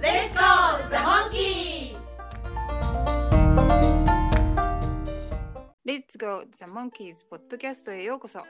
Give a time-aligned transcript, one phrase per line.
[0.00, 1.96] Let's go, the monkeys!
[5.84, 8.44] Let's Go The Monkeys ポッドキャストへようこそ。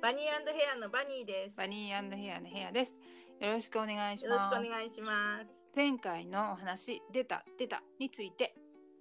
[0.00, 0.32] バニーヘ
[0.72, 1.56] アのバニーです。
[1.56, 3.00] バニーヘアのヘアです。
[3.40, 5.46] よろしくお願いしよろしますくお願いします。
[5.74, 8.54] 前回のお話出た出たについて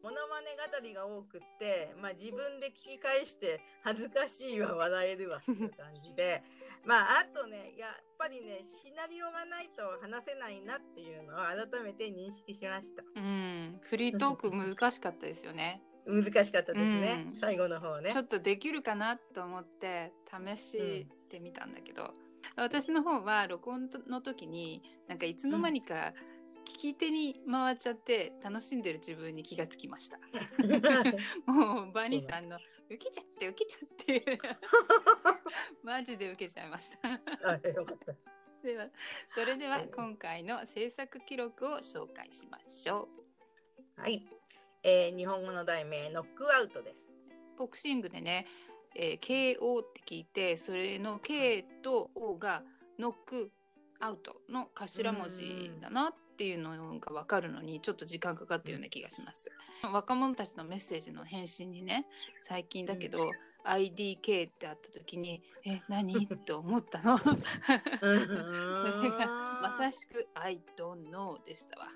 [0.04, 6.44] モノマネ語りが多くって、まあ、自分で聞き返して恥ずかしいわ笑えるわっていう感じで
[6.84, 13.04] まああとねやっぱりねシナリオがないと話せないなっていうのを改めて認識しました。
[13.16, 13.80] うん。
[13.82, 15.82] フリートーク難しかったですよね。
[16.06, 17.36] 難しかったですね、うん。
[17.36, 18.12] 最後の方ね。
[18.12, 22.14] ちょっとできるかなと思って試してみたんだけど、
[22.58, 26.14] 私の方は録音の時になんかいつの間にか
[26.64, 30.20] 聞き手に回っちゃって楽しんでる自分に気がつきました。
[31.46, 32.58] もうバニーさんの
[32.90, 34.40] 受けちゃって受けちゃって。
[35.84, 36.98] マジで受けちゃいました。
[37.48, 38.14] あよかった。
[38.64, 38.88] では
[39.34, 39.90] それでははい。
[39.90, 43.10] 今回の制作記録を紹介しましょ
[43.98, 44.02] う。
[44.02, 44.26] はい、
[44.84, 47.12] えー日本語の題名ノックアウトです。
[47.58, 48.48] ボクシングでね、
[48.96, 52.64] えー KO って聞いてそれの K と O が
[52.98, 53.52] ノック
[54.00, 59.52] アウトの頭文字だなっていうのが分かるのにちょっと時間かかったような気がします。
[59.92, 62.06] 若者たちのメッセージの返信にね
[62.42, 63.30] 最近だけど、
[63.66, 67.18] IDK ってあった時に「え何?」と思ったの。
[67.20, 67.38] それ
[69.10, 71.90] がまさしく「I don't know」でしたわ。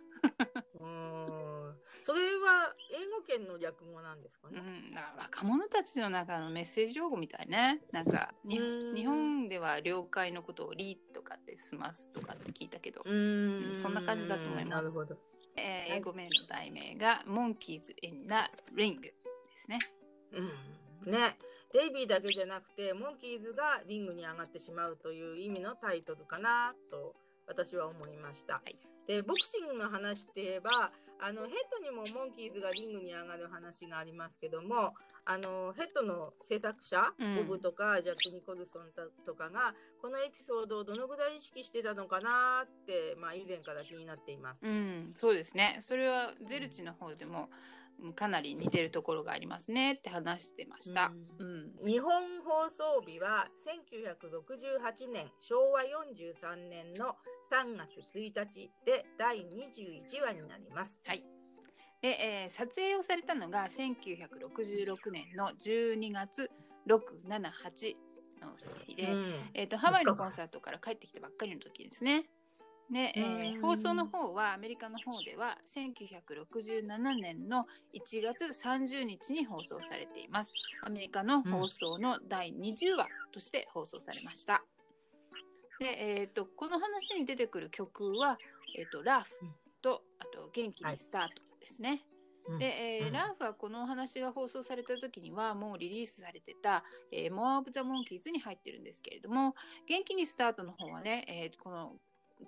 [2.08, 7.82] それは英語圏の略語なんですかね、うん、だから若者たちの中のメッセージ用語みたいね。
[7.92, 13.76] なんか日本では了解のことをリーとかって済ますとかって聞いたけど、ん。
[13.76, 14.70] そんな感じだと思います。
[14.70, 15.18] なるほど。
[15.58, 18.36] えー英語名の題名が Monkeys in the
[18.74, 19.14] Ring で
[19.58, 19.78] すね。
[20.32, 21.36] うん、ね、
[21.74, 27.16] デイビーだけじゃなくて、モンキーズがリングに上がってしまうという意味のタイトルかなと
[27.48, 28.62] 私は思いました。
[28.66, 28.78] い。
[29.06, 34.94] で、ボクシングの話って言えば、あのヘッドにもモンキーズがリングに上がる話がありますけども、
[35.26, 38.84] あのヘッドの制作者、うんボブとかジャック・ニコルソン
[39.26, 44.62] とかがこのエピソードをどのぐらい意識してたのかなって、まあ、以前から気になっています。
[44.64, 45.78] うん、そうですね。
[45.82, 47.48] それはゼルチの方でもうん
[48.16, 51.12] かなり似てるところがありますねって話してました。
[51.40, 51.72] うん。
[51.86, 57.16] 日本放送日は1968年昭和43年の
[57.52, 61.02] 3月1日で第21話になります。
[61.06, 61.24] はい。
[62.02, 66.52] で、えー撮影をされたのが1966年の12月
[66.88, 67.96] 6、7、8
[68.42, 68.54] の
[68.86, 72.26] 日で、うんえー、とハワイのコンサートから帰ってきたばっかりの時ですね。
[72.92, 80.54] で、えーうん放送の方はアメリカの方では1967年の1月30日に放送されています。
[80.84, 84.64] アメリカの放送の第20話として放送されました。
[85.80, 88.38] で、えー、とこの話に出てくる曲は、
[88.78, 89.32] えー、とラフ
[89.82, 92.04] とあと元気にスタートですね。
[92.48, 99.54] うんで、えーうんラーフはこのお話が放送された時にはもうリリースされてた「えー、モア・オブ・ザ・モンキーズ」に入ってるんですけれども
[99.86, 101.98] 「元気にスタート」の方はね、えーこの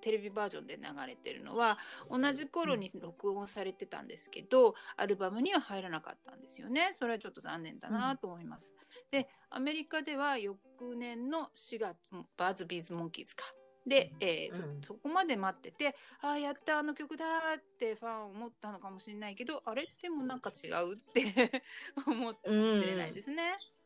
[0.02, 1.78] テレビバージョンで流れてるのは
[2.10, 6.92] 同じ頃に録音されてたんですけど、アルバムには入らなかったんですよね。
[6.94, 8.74] それはちょっと残念だなと思います、
[9.12, 10.58] でアメリカでは翌
[10.96, 13.44] 年の4月 Birds・Bees・モンキーズか。
[13.88, 14.82] で、えーそうん。
[14.82, 17.26] そこまで待っててああやったあの曲だ
[17.58, 19.88] ってファン思ったのかもしれないけどあれ？
[20.02, 21.64] でもなんか違うって
[22.06, 23.58] 思ったかもしれないですね。
[23.74, 23.79] うん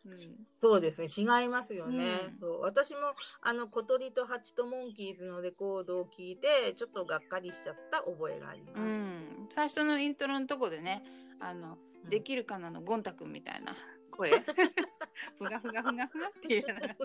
[0.61, 1.07] そうですね。
[1.15, 2.05] 違いますよね。
[2.33, 2.39] うん。
[2.39, 2.61] そう。
[2.61, 2.99] 私も
[3.41, 8.79] あの小鳥とハチとモンキーズのレコードを聞いてちょっとがっかりしちゃった覚えがあります。
[8.79, 11.03] うん、最初のイントロのとこでね
[11.39, 12.09] あの、うん。
[12.09, 13.75] できるかなのゴン太くんみたいな
[14.11, 14.31] 声。
[15.37, 16.95] ふがふがふがふがっていうのが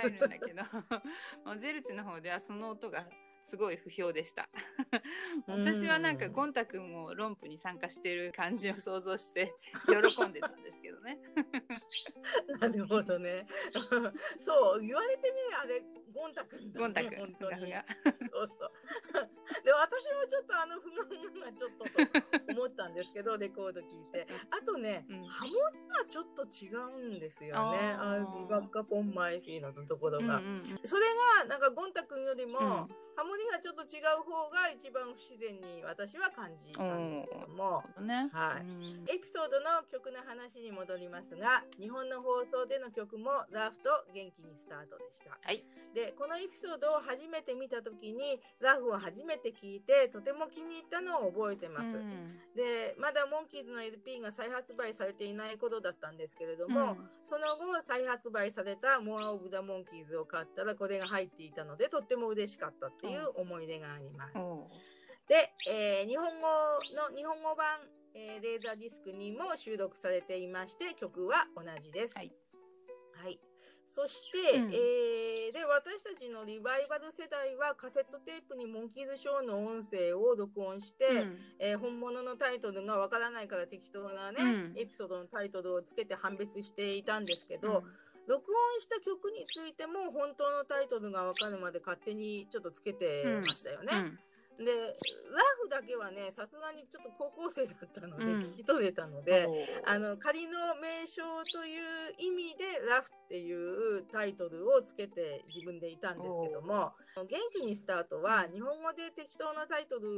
[0.00, 0.62] 入るんだけど。
[1.44, 3.06] もうゼルチの方ではその音が
[3.46, 4.48] すごい不評でした
[5.46, 9.54] 私はなんかうんゴン太くんもロンプに参加してる感じを想像して
[9.86, 11.18] 喜んでたんですけどね
[12.60, 13.46] なるほどね。
[14.38, 15.82] そう言われてみればあれ
[16.12, 16.80] ゴンタ君だ、ね。
[16.80, 17.72] ゴン太くん本当に
[18.32, 18.72] そうそう。
[19.64, 24.26] で私もちょっとあのふがふががちょっとと思ったんですけどレコード聞いて。
[24.50, 25.56] あとね、うんハモリ
[25.88, 27.78] はちょっと違うんですよね。
[27.98, 30.38] あーあビバッカポンマイフィーのところが。
[30.38, 31.06] うんうんそれ
[31.38, 37.82] がなんかゴンタ君よりも、うんハモリがちょっと違う方が一番不自然に私は感じたんですけども。
[38.04, 38.28] ね。
[38.30, 45.30] はいうんエピソードの曲の話に戻りますが、日本の放送での曲もラフと元気にスタートでした。
[45.40, 45.64] はい。
[45.94, 51.96] で、このエピソードを初めて見た時に、ラフを初めて聞いて、とても気に入ったのを覚えてます。
[51.96, 64.34] うんで、まだモンキーズの LP が再発売されていない頃だったんですけれども、うんその後再発売されたモア・オブ・ザ・モンキーズを買ったらこれが入っていたので、とっても嬉しかったっていう思い出があります。
[65.28, 66.46] で、えー日本語
[67.10, 67.80] の日本語版、
[68.14, 72.14] えーレーザーディスクにも収録されていまして曲は同じです。
[72.16, 72.32] はい。
[73.22, 73.40] はい
[73.88, 87.84] そして、うんえーで私たちのリバイバル世代はカセットテープにモンキーズショーの音声を録音して、うんえー本物のタイトルがわからないから適当なね、うんエピソードのタイトルをつけて判別していたんですけど、うん
[88.26, 93.92] 録音した曲についても本当のタイトルが分かるまで勝手にちょっとつけてましたよね。
[93.92, 94.18] うん
[94.58, 98.40] で、ラフだけはね、さすがにちょっと高校生だったので、うん。
[98.40, 99.46] 聞き取れたので、
[99.84, 101.22] あの、仮の名称
[101.52, 110.08] という意味で、ラフっていうタイトルをつけて自分でいたんですけども、元気にスタートは、日本語で適当なタイトル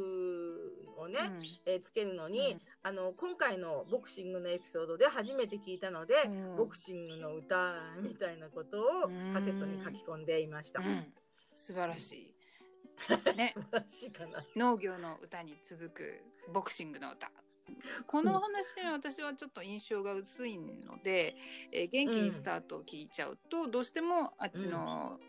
[0.97, 1.19] をね、
[1.67, 2.61] えーつけるのに、うん。
[2.83, 6.57] あの、今回のボクシングのエピソードで初めて聞いたので、うん。
[6.57, 8.85] ボクシングの歌みたいなことを
[9.33, 10.81] カセットに書き込んでいました。
[10.81, 11.13] うんうん。
[11.53, 12.38] 素晴らしい。
[13.37, 13.55] ね。
[14.57, 16.23] 農業の歌に続く
[16.53, 17.31] ボクシングの歌。
[18.07, 21.37] この話は私はちょっと印象が薄いので、
[21.71, 25.21] えー元気にスタートを聞いちゃうと、どうしてもあっちの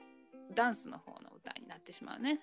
[0.52, 2.42] ダンスの方の歌になってしまうね。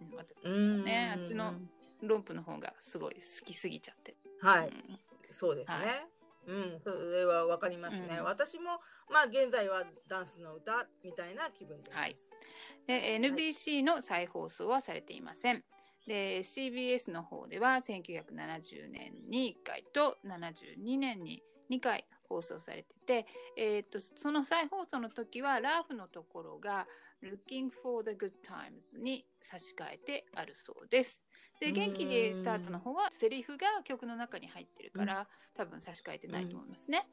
[0.00, 0.50] うん私も
[0.84, 1.54] ね、あっちの
[2.02, 4.16] ロンプの方がすごい好きすぎちゃって。
[4.40, 4.98] はい、うん
[5.30, 5.74] そうですね。
[5.74, 6.17] はい
[6.48, 8.16] うん、それはわかりますね。
[8.18, 8.80] うん私も、
[9.10, 11.96] まあ、現在はダンスの歌みたいな気分です。
[11.96, 12.16] はい
[12.86, 15.62] で NBC の再放送はされていません。
[16.06, 23.26] で CBS の方では1970年に1回と72年に2回放送されてて、
[23.58, 26.86] えー、とその再放送の時はラーフのところが
[27.22, 31.22] Looking for the Good Times に差し替えてあるそうです。
[31.60, 37.08] で元気でスタートの方はセリフが曲の中に入ってるから、多分差し替えてないと思いますね。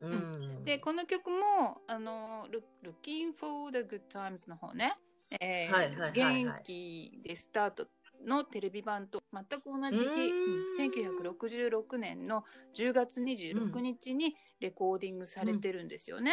[0.00, 0.64] うん。
[0.64, 4.96] でこの曲もあの「Look- Looking for the Good Times」の方ね、
[5.40, 7.88] えーはいはいはいはい元気でスタート
[8.24, 12.44] のテレビ版と全く同じ日、うーんうん1966年の
[12.74, 16.32] 10月26日にレコーディングされてるんですよね。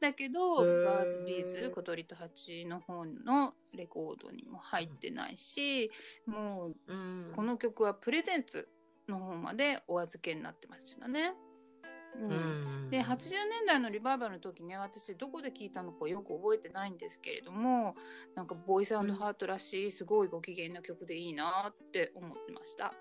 [0.00, 5.90] だけど、 Birds・Bees 小鳥と蜂の方のレコードにも入ってないし、
[6.26, 8.68] もううん、この曲はプレゼンツ
[9.08, 11.34] の方までお預けになってましたね。
[12.16, 17.94] うんうん、で80年代のリバイバルの時ね私どこで聞いたのかよく覚えてないんですけれども
[18.34, 22.94] なんかボイスハートらしいすごいご機嫌な曲でいいなって思ってました。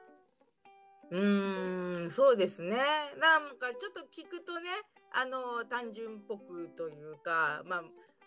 [1.10, 2.76] うーん、そうですね。
[3.18, 4.70] なんかちょっと聞くとね、
[5.20, 7.84] あの、単純っぽくというか、まあ、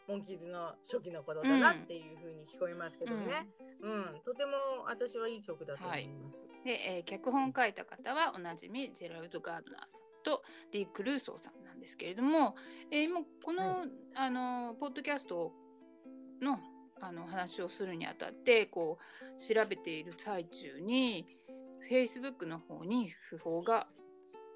[0.08, 3.46] モンキーズの初期の頃だなっていう風に聞こえますけどね。
[3.81, 4.52] うん、とても
[4.87, 6.42] 私はいい曲だと思います。
[6.64, 10.42] で、えー脚本書いた方はおなじみジェラルド・ガードナーさんと
[10.72, 12.56] ディ・クルーソーさんなんですけれども、
[12.90, 13.84] えー今この,、は
[14.16, 15.52] あのポッドキャスト
[16.42, 16.59] の
[17.00, 21.25] あの話をするにあたってこう調べている最中に
[21.88, 23.87] Facebook の方に訃報が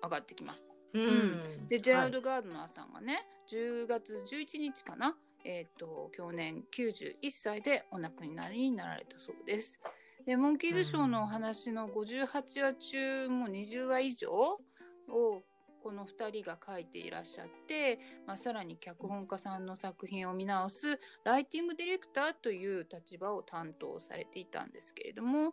[0.02, 0.68] 上がってきます。
[0.94, 1.68] うん。
[1.68, 9.80] でジェラルド・ガードナーさんがね、10月11日かな、えー、と去年91歳でお亡くなりになられたそうです。
[10.24, 15.42] でモンキーズショーのお話の58話中もう20話以上を
[15.82, 25.52] この2人が書いていらっしゃって、まあ、さらに脚本家さんの作品を見直すライティングディレクターという立場を担当されていたんですけれども、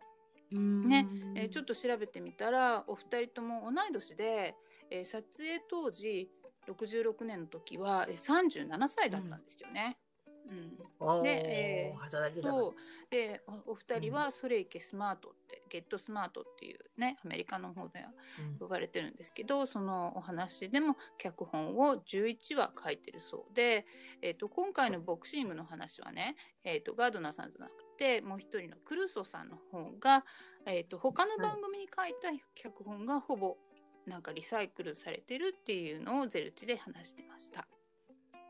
[0.51, 1.05] ね
[1.35, 4.55] えーちょっと調べてみたらお二人とも同い年で、
[4.91, 6.29] えー撮影当時
[6.67, 9.97] 66年の時はえー37歳だったんですよね。
[10.49, 10.77] うん。
[10.99, 12.75] とでえーそう。
[13.09, 18.05] でおお二人はソレイケスマートって、ゲットスマートっていうねアメリカの方では
[18.59, 23.85] 呼ばれてるんですけどそのお話でも脚本を11話書いてるそうで、
[24.21, 30.25] えー、と今回のボクシングの話はね、えー、とガードナーさんじゃなくてもう一人のクルーソーさんの方が、
[30.65, 33.55] えー、と他の番組に書いた脚本がほぼ
[34.05, 37.67] なんかリサイクルされてるっていうのをゼルチで話してました。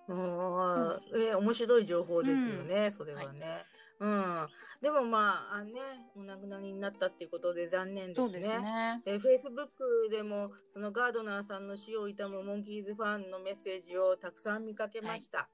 [0.08, 3.66] うんえー面白い情報ですよね、それはね。
[4.00, 4.48] うん。
[4.82, 5.74] でもまあ、あね、
[6.16, 8.26] お亡くなりになったっていうことで残念ですね。
[8.26, 9.02] そうですね。
[9.06, 15.48] で、Facebook でも、そのガードナーさんの死を悼むモンキーズファンのメッセージをたくさん見かけました。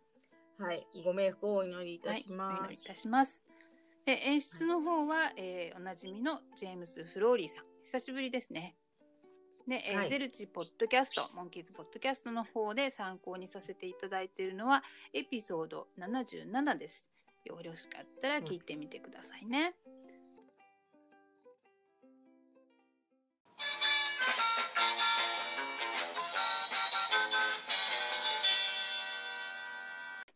[0.58, 0.88] はい。
[1.04, 2.64] ご冥福をお祈りいたしはい、おます。
[2.64, 3.46] 祈りいたします。
[4.06, 8.78] で演出の方は、えーおなじみのジェームス・フローリーさん久しぶりですね。
[9.68, 14.82] で、えーはいゼルチポッドキャストモンキーズポッドキャストの方で参考にさせていただいているのは
[15.14, 17.10] エピソード77です。
[17.44, 19.74] よろしかったら聞いてみてくださいね。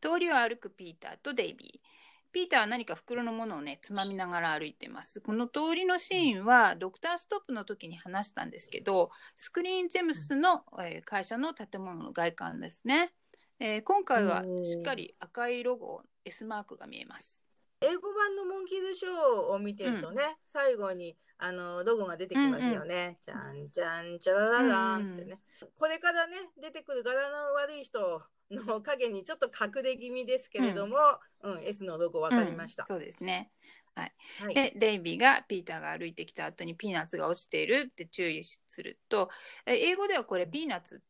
[0.02, 1.91] 通りを歩くピーターとデイビー。
[2.32, 5.22] ピーターは何か袋のものをね、つまみながら歩いてます。
[5.22, 13.14] この通りのシーンは、ドクターストップの時に話したんですけど、スクリーンジェムスの、えー会社の建物の外観ですね。
[13.60, 17.46] えー今回はしっかり赤いロゴ、S マークが見えます。
[17.82, 23.18] 英語版のモンキーズショーを見てるとね、最後にあのロゴが出てきますよね。
[23.22, 25.36] じゃんじゃんちゃらららんってね、
[25.78, 28.22] これからね出てくる柄の悪い人
[28.52, 30.98] の影にちょっと隠れ気味ですけれども、
[31.44, 32.88] うん S のロゴ分かりましたうん。
[32.88, 33.52] そうですね。
[33.96, 39.30] はい、で、デイビーがピーターが歩いてきた後にピーナッツが落ちているって注意すると、
[39.66, 41.02] え英語ではこれピーナッツ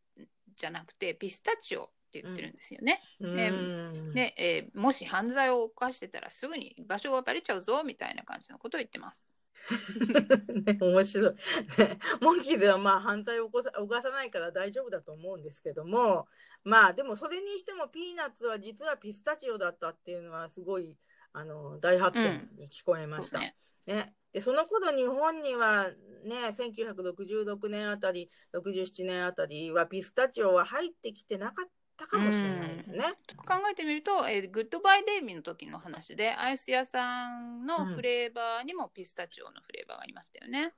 [0.55, 2.99] じゃなくてピスタチオって言ってるんですよね。
[3.21, 3.71] うん
[4.13, 9.30] で、えーもし犯罪を犯してたらすぐに居場所がバレちゃうぞみたいな感じのことを言ってます。
[10.65, 11.31] ね、面白い、
[11.77, 11.99] ね。
[12.19, 16.27] モンキーズはまあ犯罪を起こさ犯さないから大丈夫だと思うんですけども、
[16.63, 20.97] まあでもそれにしてもピーナッツは実はピスタチオだったっていうのはすごい
[21.33, 23.37] あの大発見に聞こえました。
[23.37, 23.55] そうね
[23.87, 25.89] ね、でその頃日本には
[26.23, 31.69] ね1966年あたり67年あたりはピスタチオは入ってきてなかっ
[32.01, 33.13] たかもしれないですね。
[33.37, 40.71] 考えてみると、えーグッドバイデイビーの時の話でアイス屋さんのフレーバーにもピスタチオのフレーバーがありましたよね。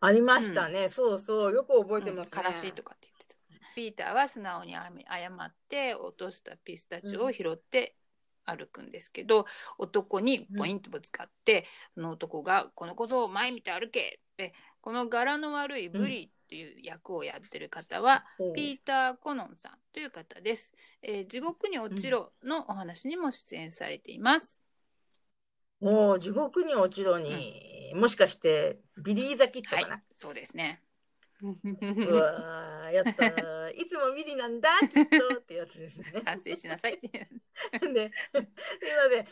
[0.00, 2.30] ありましたね、そうそうよく覚えてますね。
[2.30, 3.74] からしとかって言ってた。
[3.74, 7.94] ピーターは素直に謝って落としたピスタチオを拾って
[8.44, 9.46] 歩くんですけど、
[9.78, 18.24] 男にポインとぶつかって、その男が「この小僧前見て歩け!」ってこの柄の悪いブリっていう役をやってる方は、
[18.54, 20.72] ピーター・コノンさんという方です。
[21.02, 24.62] えー地獄に落ちろのお話にも出演されています。
[25.80, 30.82] もう地獄に落ちろに、もしかしてビリー・ザ・キッドはいかな。、そうですね。
[31.42, 36.22] うわーやったーいつもミリなんだ きっとってやつですね。
[36.24, 36.98] 反省しなさい。
[37.00, 38.10] で、すいません。
[38.32, 39.26] 声優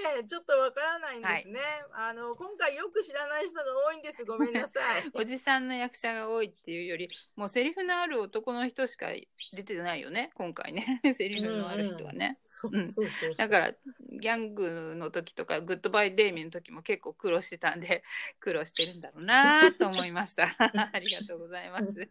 [0.00, 1.60] さんはね、ちょっとわからないんですね。
[1.92, 4.24] あの、今回よく知らない人が多いんです。
[4.24, 5.02] ごめんなさい。
[5.14, 9.08] おじさんの役者が多いっていうよりもうセリフのある男の人しか
[9.54, 13.34] 出てないよね今回ね セリフのある人はね、そううんそうそうそう。
[13.34, 18.02] だからギャングの時とかグッドバイデイミーの時も結構苦労してたんで
[18.40, 20.56] 苦労してるんだろうなと思いました
[20.92, 22.08] ありがとうございます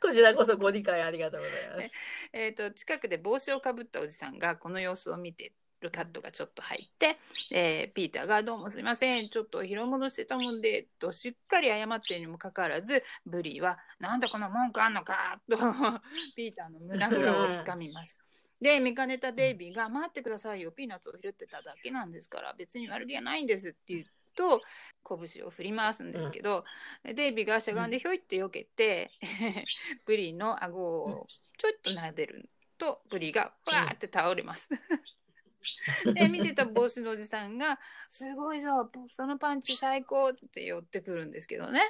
[0.00, 1.94] こちらこそご理解ありがとうございます。
[2.32, 7.18] えっと近くで帽子をかぶったおじさんがこの様子を見てるカットがちょっと入って、
[7.50, 15.56] えーピーターが「どうもすいませんちょっと拾い戻してたもんで」としっかり謝っているにもかかわらずブリーは「なんだこの文句あんのか」と
[16.36, 18.20] ピーターの胸ぐらをつかみます。
[18.60, 24.06] で見かねたデイビーが「待ってくださいよピーナッツを拾ってただけなんですから別に悪気はないんです」って言う
[24.40, 24.62] と
[25.04, 26.64] 拳を振り回すんですけど、
[27.04, 29.10] デイビーがしゃがんでひょいって避けて、
[30.06, 31.26] ブリーの顎を
[31.58, 34.70] ちょっと撫でるとブリーがわーって倒れます。
[36.14, 37.78] で見てた帽子のおじさんが
[38.08, 41.82] 「すごいぞそのパンチ最高!」って寄ってくるんですけどね、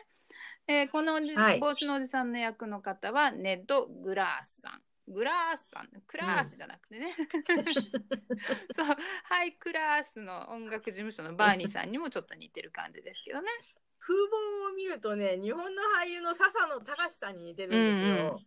[0.66, 4.82] えーこのおじはい帽子のおじさんの役の方はネッド・グラースさん。
[5.08, 7.08] グラースさんクラースじゃなくてね、
[8.72, 8.86] そう
[9.24, 13.48] ハイクラースの音楽事務所のバーニーさんにもちょっと似てる感じですけどね。
[13.98, 18.40] 風貌を見るとね、日本の俳優の笹野隆さんに似てるんですよ。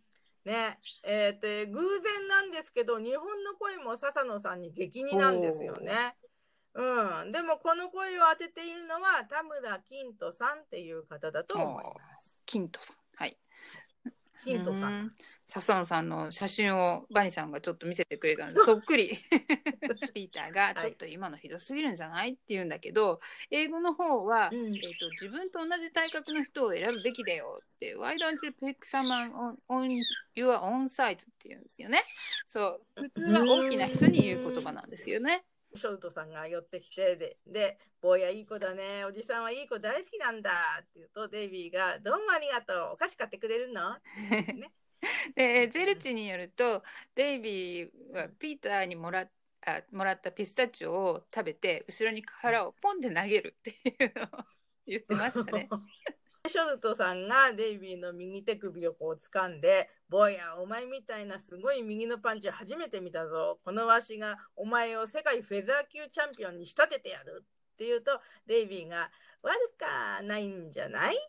[0.44, 6.16] ね、えー、と偶然なんですけど日本の声も笹野さんに激似なんですよね。
[6.74, 12.42] うん、でもこの声を当てているのは田村金人さんっていう方だと思います。
[12.44, 13.03] キントさん。
[14.52, 14.56] はい。
[14.56, 14.86] 金人さ。
[14.86, 15.08] うん
[15.46, 19.10] 笹野さんの写真をバニさんがちょっと見せてくれたんでそっくり
[20.14, 23.20] ピーターがちょっと今のひどすぎるんじゃないって言うんだけど
[23.50, 29.90] 英語の方は、うんえー、と自分と同じ体格の人を選ぶべきだよって「Why don't you pick someone on, on
[30.34, 32.02] your own size」って言うんですよね。
[32.46, 35.44] そう普通は大きな人に言う言葉なんですよね。
[35.74, 40.50] ショルトさんが寄ってきてで、で、坊やいい子だね、おじさんはいい子大好きなんだ
[40.80, 43.98] って言うと、デイビーが、どうもありがとう、お菓子買ってくれるの？
[45.36, 46.82] でゼルチによると
[47.14, 49.30] デイビーはピーターにもらっ
[49.66, 54.44] あもらったピスタチオを食べて後ろに腹をポンで投げるっていうのを
[54.86, 55.68] 言ってましたね。
[56.46, 63.58] ショルトさんがデイビーの右手首をこう掴んで、坊や、お前みたいなすごい右のパンチ初めて見たぞ。
[63.64, 69.10] このわしがお前を世界フェザー級チャンピオンに仕立ててやるって言うと、デイビーが
[69.42, 71.16] 悪かないんじゃない？
[71.16, 71.20] っ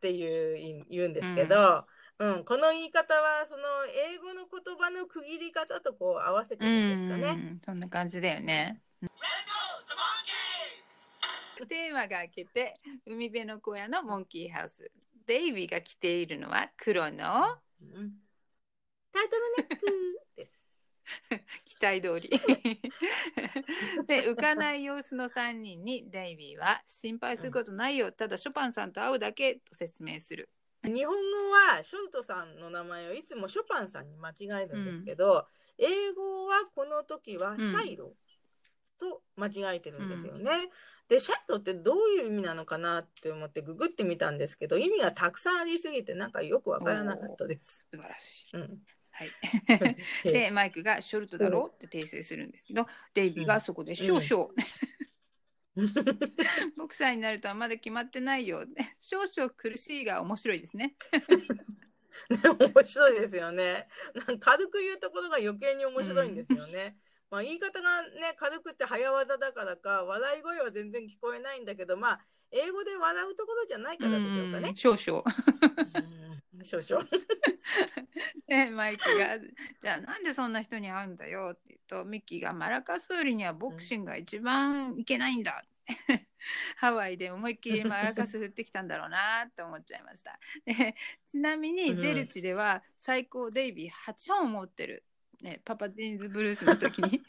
[0.00, 1.84] ていう言うんですけど、
[2.18, 7.40] うん、この言い方はその英語の言葉の区切り方とこう合わせてるんですかね。
[7.52, 8.82] うんそんな感じだよね。
[11.64, 14.90] テーマが明けて海辺の小屋のモンキーハウス。
[15.26, 18.12] デイビーが着ているのは黒のうん
[19.12, 20.52] タイトルネックです。
[21.64, 22.28] 期待通り
[24.06, 30.50] で浮かない様子の3人にデイビーは心配することないよ、ただショパンさんと会うだけと説明する。
[30.82, 34.34] 日本語はショルトさんの名前をいつもショパンさんに間違
[34.64, 35.46] えるんですけど、
[35.78, 38.14] 英語はこの時はシャイロ
[38.98, 40.70] と間違えてるんですよね。
[41.08, 47.86] で、シャイロってどういう意味なのかなって思ってググってみたんですけど、意味がたくさんありすぎてなんかよくわからなかったです。
[47.90, 48.56] 素晴らしい。
[48.56, 48.78] うん。
[49.12, 49.30] はい、
[50.30, 54.50] でマイクがショルトだろうって訂正するんですけど、デイビーがそこで少々、
[56.76, 58.64] ボクサーになるとはまだ決まってないよ
[59.00, 60.96] 少々苦しいが面白いですね。
[62.30, 63.88] 面白いですよね。
[64.14, 66.96] なんか軽く言うところが余計に面白いんですよね。
[67.30, 74.76] まあ言い方がね、軽くて早技だからか、笑い声は全然聞こえないんだけど、まあ、英語で笑うところじゃないからでしょうかねん。
[74.76, 75.24] 少々。
[75.94, 77.08] うん少々。
[78.46, 79.38] で マイクが
[79.80, 85.64] 「じゃあなんでそんな人に会うんだよ」って言うとミッキーが「マラカス売りにはボクシングが一番いけないんだ」
[86.76, 90.38] ハワイで思いっきりマラカス振ってきたんだろうなって思っちゃいました。
[90.64, 95.04] でちなみにうんゼルチでは最高デイビー8本持ってる、
[95.40, 97.22] ね、パパジーンズブルースの時に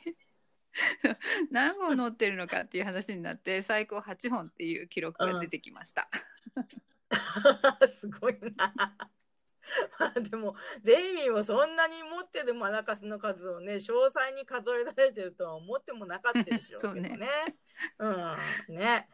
[1.51, 6.09] 何本持ってるのかっていう話になって最高8本っていう記録が出てきました。
[7.99, 8.73] すごいな。
[9.99, 17.09] ま あでも、デイビーもそんなに持ってるマラカスの数をね、詳細に数えられてるとは思ってもなかったでしょうけどね。
[17.09, 17.55] そうね
[18.69, 18.75] うん。
[18.75, 19.09] ね。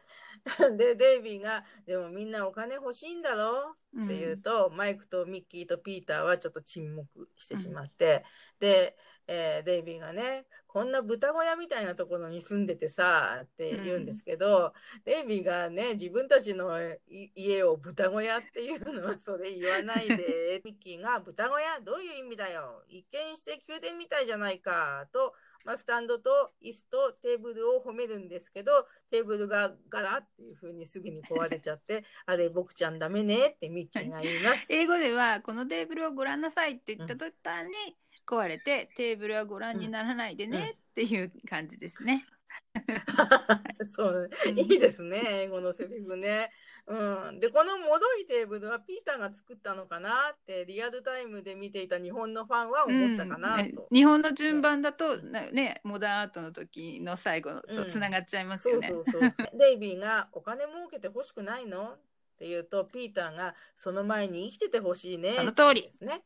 [0.76, 3.76] で、デイビーが、でもみんなお金欲しいんだろ？
[4.02, 8.24] って言うと、マイクとミッキーとピーターはちょっと沈黙してしまって、
[8.58, 14.72] で、えーデイビーがね、こんな豚小屋みたいなところに住んでてさ、って言うんですけど、
[15.04, 16.76] デイビーがね、自分たちの
[17.08, 22.82] い家を豚小屋っていうのはそれ言わないで、 ミッキーが豚小屋どういう意味だよ。
[22.88, 34.66] 一見して宮殿みたいじゃないか、と、まあ、スタンドと椅子とテーブルを褒めるんですけど、テーブルがガラっていう風にすぐに壊れちゃって、 あれ、僕ちゃんダメねってミッキーが言います。
[34.70, 37.96] 英語ではこのテーブルをご覧なさいって言った途端に
[38.26, 42.26] 壊れて、テーブルはご覧にならないでねっていう感じですね。
[43.94, 46.50] そう、いいですね、英語のセリフね。
[46.86, 47.40] うん。
[47.40, 53.88] で、この脆いテーブルはピーターが作ったのかなって、リアルタイムで見ていた日本のファンは思ったかなうんと。
[53.90, 58.88] 日本の順番だとなねモダンアートの時の最後とつながっちゃいますよね。
[58.88, 59.58] そうそうそう。
[59.58, 61.98] デイビーがお金儲けて欲しくないのっ
[62.38, 65.32] て言うと、ピーターがその前に生きててほしいね。
[65.32, 66.22] その通りですね。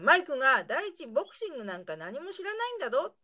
[0.00, 3.14] マイクが第一ボクシングなんか何も知らないんだろ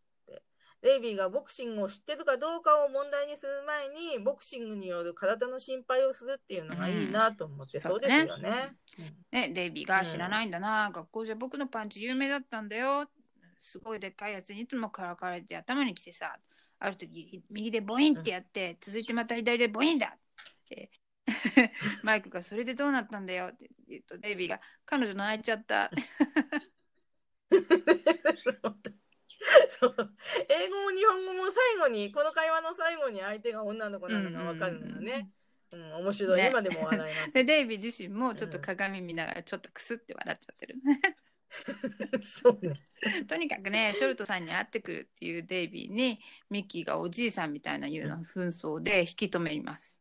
[0.80, 0.88] って。
[0.88, 8.76] デイビーがボクシングを知ってるかどうかを問題にする前に、ボクシングによる体の心配をするっていうのがいいなと思って、うんそうですよね。
[9.30, 13.08] ねデイビーが知らないんだな、学校じゃ僕のパンチ有名だったんだよ。
[13.60, 16.38] すごいでっかいやつにいつもからかれて頭にきてさ
[16.78, 20.18] ある時右でボインってやって、続いてまた左でボインだっ
[20.68, 20.90] て。
[22.02, 23.48] マイクがそれでどうなったんだよ。
[23.48, 25.90] って言うとデイビーが彼女泣いちゃった
[29.80, 29.94] そう
[30.48, 35.30] 英語も日本語も最後に、この会話の最後に相手が女の子なのがわかるのがね。
[35.72, 36.40] うん、面白い。
[36.40, 37.32] ね今でも笑います。
[37.32, 40.74] でデイビー自身もちょっと鏡見ながらちょっとクスって笑っちゃってる
[42.24, 42.74] そうね。
[43.26, 50.00] とにかくねショルトさんに会ってくるっていうデイビーにミッキーがおじいさんみたいないうの紛争で引き止めます。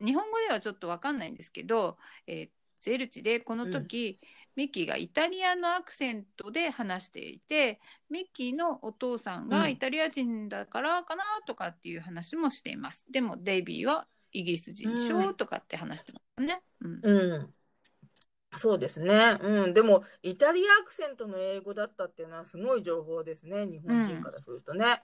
[0.00, 4.18] 日本語ではちょっとわかんないんですけど、えーゼルチでこの時、
[4.56, 7.78] ミッキーがイタリアのアクセントで話していて
[8.10, 13.04] ミッキーのお父さんうんがイタリア人だからかなとかっていう話もしています。
[13.10, 15.18] でもデイビーはイギリス人でしょ？
[15.18, 16.62] うんとかって話してますね。
[16.80, 17.54] うんうん。
[18.58, 19.36] そうですね。
[19.40, 19.74] うん。
[19.74, 23.66] でも、イタリアアクセントの英語だったっていうのはすごい情報ですね。
[23.66, 25.02] 日本人からするとね。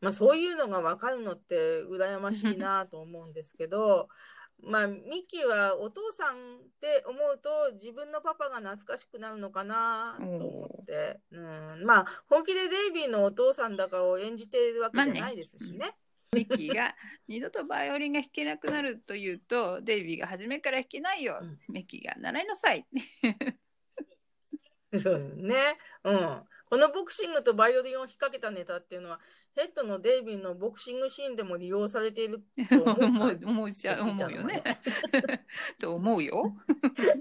[0.00, 4.08] まあ、そういうのが分かるのって羨ましいなと思うんですけど、
[4.64, 6.36] まあ、ミキはお父さんっ
[6.80, 11.20] て思うと自分のパパが懐かしくなるのかなと思って。
[11.32, 11.84] うん。
[11.84, 15.96] まあ、本気でデイビーのお父さんだかを演じているわけじゃないですしね。
[16.34, 16.94] ミッキーが
[17.28, 22.86] 二度とバイオリンが弾けなくなると言うとデイビーが初めから弾けないよ、うんミッキーが習いなさい
[24.98, 25.56] そうね。
[26.04, 26.42] うん。
[26.68, 29.20] このボクシングとバイオリンを引っ掛けたネタっていうのは、
[29.54, 35.78] ヘッドのデイビーのボクシングシーンでも利用されていると 思う思うか思うよね見。
[35.78, 36.56] と思うよ。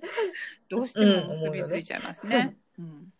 [0.69, 2.57] どうしてうんも結びついちゃいますね。
[2.79, 3.13] うん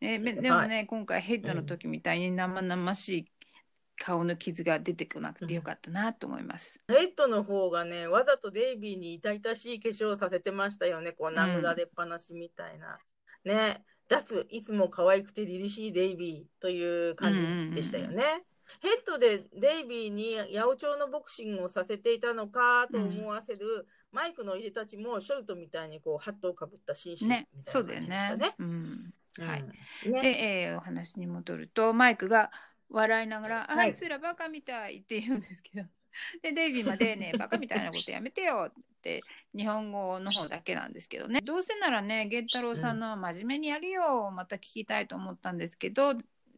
[0.00, 3.32] ねめでもね、今回ヘッドの時みたいに生々しい
[3.98, 6.80] 顔の傷が出てこなくてよかったなと思います。
[6.88, 11.12] ヘッドの方がね、わざとデイビーに痛々しい化粧をさせてましたよね。
[11.12, 12.98] こう、殴られっぱなしみたいな。
[13.44, 13.84] ね。
[14.08, 18.44] 脱、いつも可愛くて凛々しいデイビーという感じでしたよね。
[18.80, 28.54] ヘッドでデイビーに八百長のボクシングをさせていたのかと思わせる、マイクの入れたちもショルトみたいにこうハットをかぶった紳士みたいねな、感じでしたねね。。
[28.58, 29.60] うんはい。
[30.06, 32.50] うんねで、えーお話に戻るとマイクが
[32.90, 35.88] 笑いながら「はいあいつらバカみたい」って言うんですけど
[36.42, 39.22] でデイビーまでね「バカみたいなことやめてよ」って
[39.54, 46.14] 日本語の方だけなんですけどねどうせならね源太郎さんの真面目にやるよまた聞きたいと思ったんですけど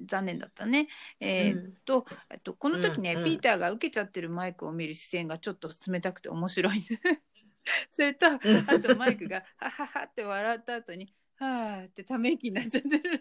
[0.06, 0.88] 残念だったね。
[1.20, 6.80] えーっと、えっとこの時ね、うんうんピーターが受けちゃってるマイクを見る視線がちょっと冷たくて面白い。
[7.90, 8.38] それとあ
[8.80, 13.20] とマイクが「ははは」って笑った後に「はあ」ってため息になっちゃってる。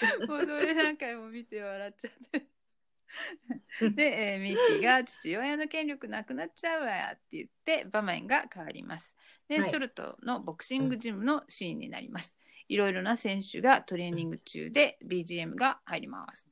[0.26, 2.59] もうそれ何回も見て笑っちゃって。
[3.94, 9.14] で、えーミッキーが父親の権力なくなっちゃうわって言って場面が変わります。
[9.48, 12.36] で、はいショルトのボクシングジムのシーンになります。
[12.68, 16.46] いろいろな選手がトレーニング中で BGM が入ります。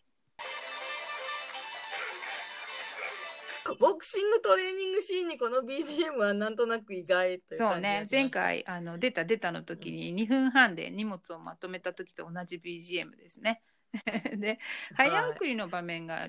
[3.78, 13.62] ボクシングトレーニングシーンにこの BGM はなんとなく意外というそうね前回あの出た出たの時に2分半で荷物をまとめた時と同じ BGM ですね。
[14.36, 14.58] で
[14.94, 16.28] はい早送りの場面が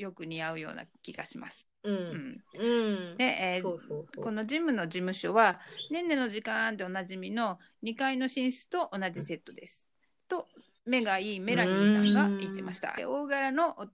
[0.00, 1.66] よく似合うような気がします。
[1.84, 1.90] う。
[1.90, 3.16] うんん、うん。
[3.16, 3.62] で、え。
[3.62, 5.60] このジムの事務所は
[5.90, 9.88] 「ねんねの時間」でおなじみの2階の寝室と同じセットです。
[10.26, 10.48] と
[10.84, 12.94] 目がいいメラニーさんが言ってました。
[12.96, 13.88] で大柄のお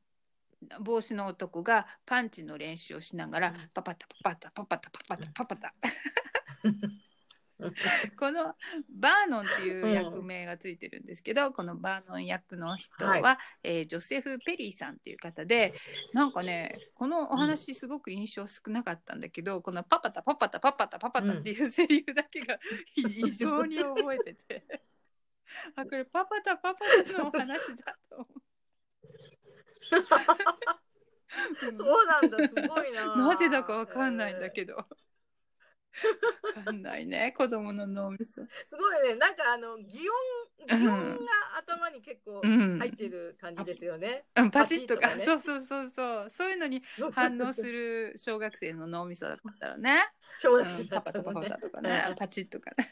[0.81, 5.75] 帽子の男がパンチの練習をしながらパパタパパタパパタパパタパパタ。
[8.19, 8.55] この
[8.91, 15.75] バーノンっていう役名がついてるんですけど、このバーノン役の人は、はえージョセフ・ペリーさんっていう方で
[16.13, 22.59] なんかねこのお話すごく印象少なかったんだけど、このパパタパパタパパタパパタっていうセリフだけが
[22.97, 24.65] 異常に覚えてて
[25.77, 28.43] あこれパパタパパタのお話だと思う。
[31.61, 33.17] そうなんだ、すごいな。
[33.17, 34.87] なぜだかわかんないんだけど。
[36.57, 37.33] わかんないね。
[37.37, 38.35] 子供の脳みそ。
[38.35, 40.01] すごいね、なんかあの、擬
[40.69, 41.27] 音、擬音が
[41.59, 42.79] 頭に結構うん。
[42.79, 44.25] 入ってる感じですよね。
[44.37, 45.15] うんパチッとか。
[45.15, 45.25] ね。
[45.25, 46.31] そうそうそうそう。
[46.31, 46.83] そういうのに
[47.13, 49.91] 反応する小学生の脳みそだったらね、
[50.39, 51.25] 小学生うん、だったのね。
[51.25, 52.15] パパタパパタとかね。
[52.19, 52.91] パチッとかね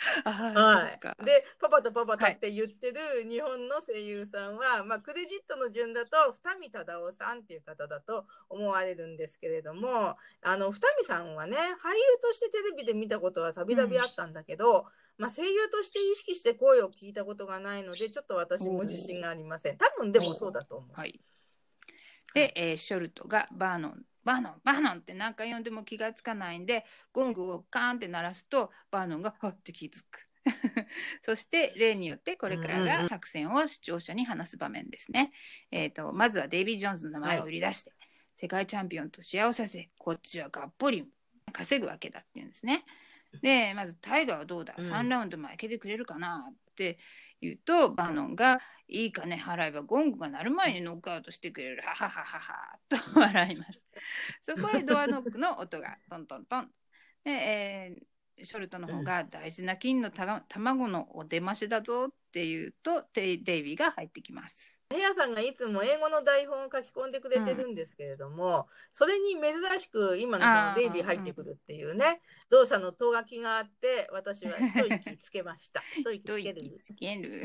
[0.24, 1.24] はい。
[1.24, 11.74] で、パパとパパタって言ってる日本の声優さんは、まあ、クレジットの順だと、二見忠夫さんっていう方だと思われるんですけれども、あの、二見さんはね、俳優
[12.22, 14.86] としてテレビで見たことはたびたびあったんだけど、
[15.18, 19.76] まあ、声優として意識して声を聞いたことがないので、ちょっと私も自信がありません。
[19.76, 20.92] 多分でもそうだと思う。
[20.92, 21.20] はい
[22.32, 30.26] で、えーショルトがバーノンバーノンバーノンって何回呼んでも気がつかないんでゴングをカーンって鳴らすとバーノンがはっって気づく。
[31.20, 35.32] そして例によってこれからが作戦を視聴者に話す場面ですね、
[35.70, 37.92] えー、とまずはデイビー・ジョーンズの名前を売り出して、
[38.36, 41.06] 世界チャンピオンと幸せさせこっちはがっぽり
[41.52, 42.84] 稼ぐわけだっていうんですね。
[43.42, 44.74] でまずタイガーはどうだ？
[44.76, 44.84] うん。
[44.84, 46.48] 3ラウンド負けてくれるかな？
[46.50, 46.98] って
[47.40, 51.82] 言うとバノンが「いい金払えばゴングが鳴る前にノックアウトしてくれる。
[51.82, 53.82] ははははは」と笑います。
[54.42, 56.74] そこへドアノックの音がトントントン。
[57.24, 58.04] で、えー
[58.44, 64.80] ショルトの方が大事な金のたが卵のお出ましだぞって言うとデイビーが入ってきます。
[64.92, 75.80] ヘアさんがいつも英語の台本を書き込んでくれてるんですけれども、それに珍しく今ののデイビー入ってくるっていうね、動作のとがきがあって、私は一息つけました。
[75.94, 76.64] 一息一つける。
[76.64, 77.44] 息つける。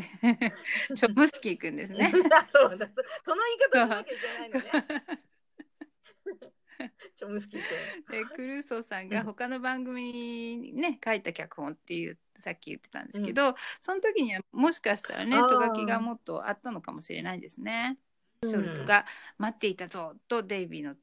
[0.97, 2.11] チョムスキーくんですね。
[2.31, 2.89] あ そうだ。
[3.23, 5.23] その言い方しなきゃいけないのね。
[7.15, 7.61] チョムスキー
[8.07, 8.19] 君。
[8.23, 10.11] でクルーソーさんが他の番組
[10.57, 15.49] にね書いた脚本っていうさっき言ってたんですけど、その時にはもしかしたらねあー。
[15.49, 17.97] とがきがもっとあったのかもしれないですね。
[18.43, 19.05] ショルトが
[19.37, 20.95] 「待っていたぞ」とデイビーの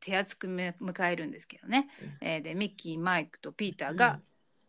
[0.00, 1.88] 手厚くめ迎えるんですけどね、
[2.20, 4.20] えーでミッキーマイクとピーターが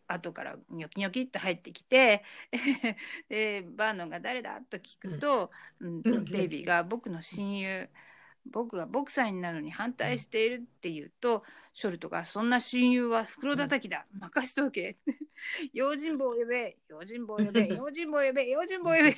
[0.07, 2.23] 後からニョキニョキっと入ってきて
[3.29, 6.25] でバーノンが誰だと聞くと、うんうん。
[6.25, 7.89] デイビーが僕の親友
[8.45, 14.97] 僕がボクサーになるのに反対しているって言うと、ショルトがそんな親友は袋叩きだ、任しとけ。
[15.73, 16.77] 用心棒を呼べ。
[16.87, 17.67] 用心棒を呼べ。
[17.67, 18.49] 用心棒を呼べ。
[18.49, 19.15] 用心棒を呼べ。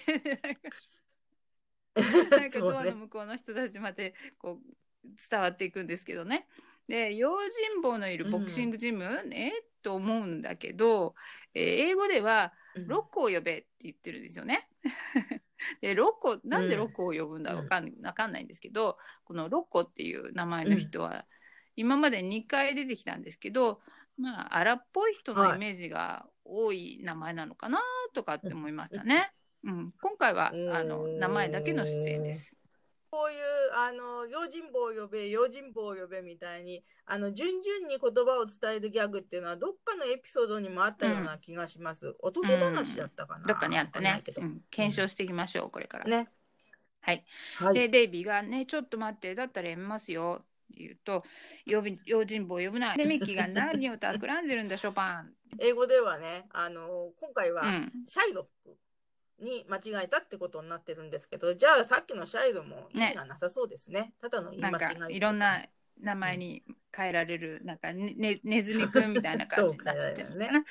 [2.30, 6.48] なんかドアの向こうの人たちまでこう伝わっていくんですけどね。
[6.88, 11.16] で用心棒のいるボクシングジム、ねと思うんだけど、
[11.54, 12.88] えー英語ではうん。
[12.88, 14.68] ロッコを呼べって言ってるんですよね。
[15.82, 21.26] でロッコなんでロッコを呼ぶんだうんわかんわかんないんですけどこのロッコっていう名前の人は
[21.76, 23.82] 今まで2回出てきたんですけど、
[24.18, 27.80] まあ荒っぽい人のイメージが多い名前なのかな
[28.14, 29.32] とかって思いましたね。
[29.64, 32.58] うん、今回はあの名前だけの出演です。
[33.16, 42.14] こういうあの用心棒を呼べ用心棒を呼べみたいにあの順々に言葉を伝えるギャグっていうのはどっかのエピソードにもあったような気がします。
[42.20, 43.46] おとぎ話だったかな。
[43.46, 46.06] どっかにあったねうん、検証していきましょう、これから。
[46.06, 46.28] ね。
[47.00, 47.26] はい。
[47.60, 47.74] はい。
[47.74, 50.44] で、デイビーがね、ちょっと待って、だったらやめますよ。
[50.70, 51.24] 言うと、
[51.66, 52.98] 呼び用心棒呼ぶな。
[52.98, 55.34] で、ミッキーが何を企んでるんだ、ショパン。
[55.60, 57.92] 英語ではね、あの今回はうん。
[58.08, 58.78] シャイロック
[59.40, 64.14] に間違えたってことになってるんですけど、じゃあさっきのシャイロも意味がなさそうですね。
[64.22, 65.66] ただの言い間なん違いか、いろんな
[66.00, 66.64] 名前に
[66.96, 70.66] 変えられる、なんかね、ねネズミくんみたいな感じになっちゃってるのかな。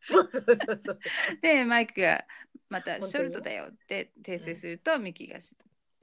[0.00, 0.98] そう そうそうそう。
[1.40, 2.24] で、マイクが、
[2.68, 5.54] また、ショルトだよって訂正すると、ミッキーがシ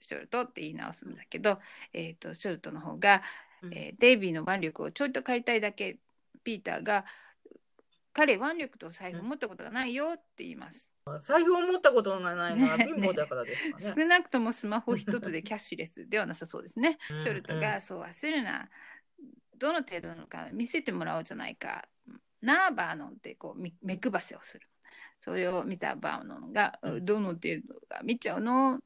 [0.02, 1.60] ョルトって言い直すんだけど、
[1.94, 3.22] えっ、と、ショルトの方が、
[3.62, 6.00] うんえーデイビーの腕力をちょいと借りたいだけ
[6.46, 7.04] ピーターが
[8.14, 13.94] 彼腕力と財布持ったことがないよって言います、財布を持ったことがないのはね貧乏だからですかね。
[13.98, 16.98] 少なくともスマホ一つで キャッシュレスではなさそうですね。
[17.12, 17.20] うん。
[17.22, 18.70] ショルトがそう焦るな
[19.58, 21.88] どの程度なのか見せてもらおうじゃないか。
[22.42, 24.68] なあバーノンってこうみ目くばせをする。
[25.20, 27.06] それを見たバーノンが、うん。
[27.06, 28.80] どの程度が見ちゃうの？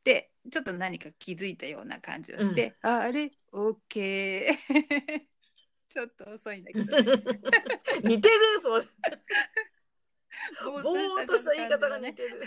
[0.00, 4.46] ってちょっと何か気づいたような感じをして、ああれ？OK
[5.90, 7.22] ちょっと遅いんだけど、ね、
[8.04, 8.88] 似てるそう。
[10.64, 12.40] ぼぼーっとした言い方が似てる。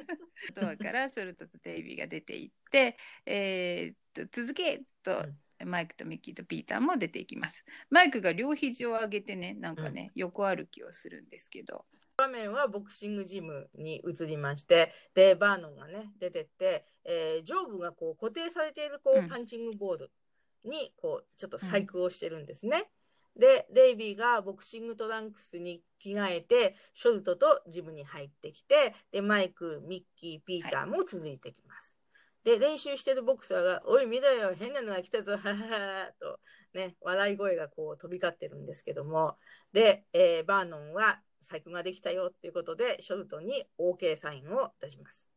[0.54, 5.26] ドアからショルトとデイビーが出て行って、えーっと続けと
[5.64, 7.64] マイクとミッキーとピーターも出ていきます。
[7.90, 11.84] マイクが両肘を上げてねなんかね、横歩きをするんですけど、
[12.16, 20.08] 場面はボクシングジムに移りまして、で、バーノンがね、出てって、えー上部がこう固定されているこううんパンチングボード
[20.64, 22.90] に、こう、ちょっと細工をしてるんですね。
[23.38, 31.98] で、デイビーがボクシングトランクスに着替えて、ショルトとジムに入ってきて、で、マイク、ミッキー、ピーターも続いてきます。
[32.42, 36.40] で、練習してるボクサーが、おい、見ろよ、変なのが来たぞ、ははは、と、
[36.74, 39.36] ね、笑い声がこう飛び交ってるんですけども、
[39.72, 45.28] で、えーバーノンは細工ができたよっていうことで、ショルトに OK サインを出します。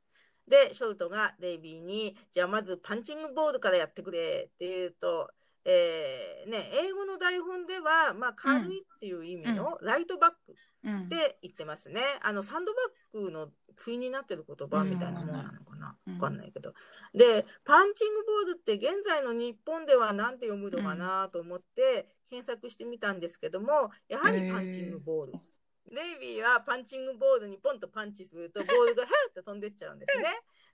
[0.47, 5.29] で、ショルトがデイビーに、じゃあまずパンチングボールからやってくれって言うと、
[5.63, 12.01] えーね、英語の台本では、まあ、軽いっていう意味のライトバックうんって言ってますね。
[12.23, 12.79] あの、サンドバ
[13.19, 16.73] ッグの対になってる言葉みたいなものなのかなうんわかんないけど。
[17.13, 25.33] で、パンチングボールって現在の日本では何て読むのかなと思って検索してみたんですけども、やはりパンチングボール。
[25.93, 30.25] デイビーはパンチングボールにポンとパンチするとボールがヘッと飛んでっちゃうんですね。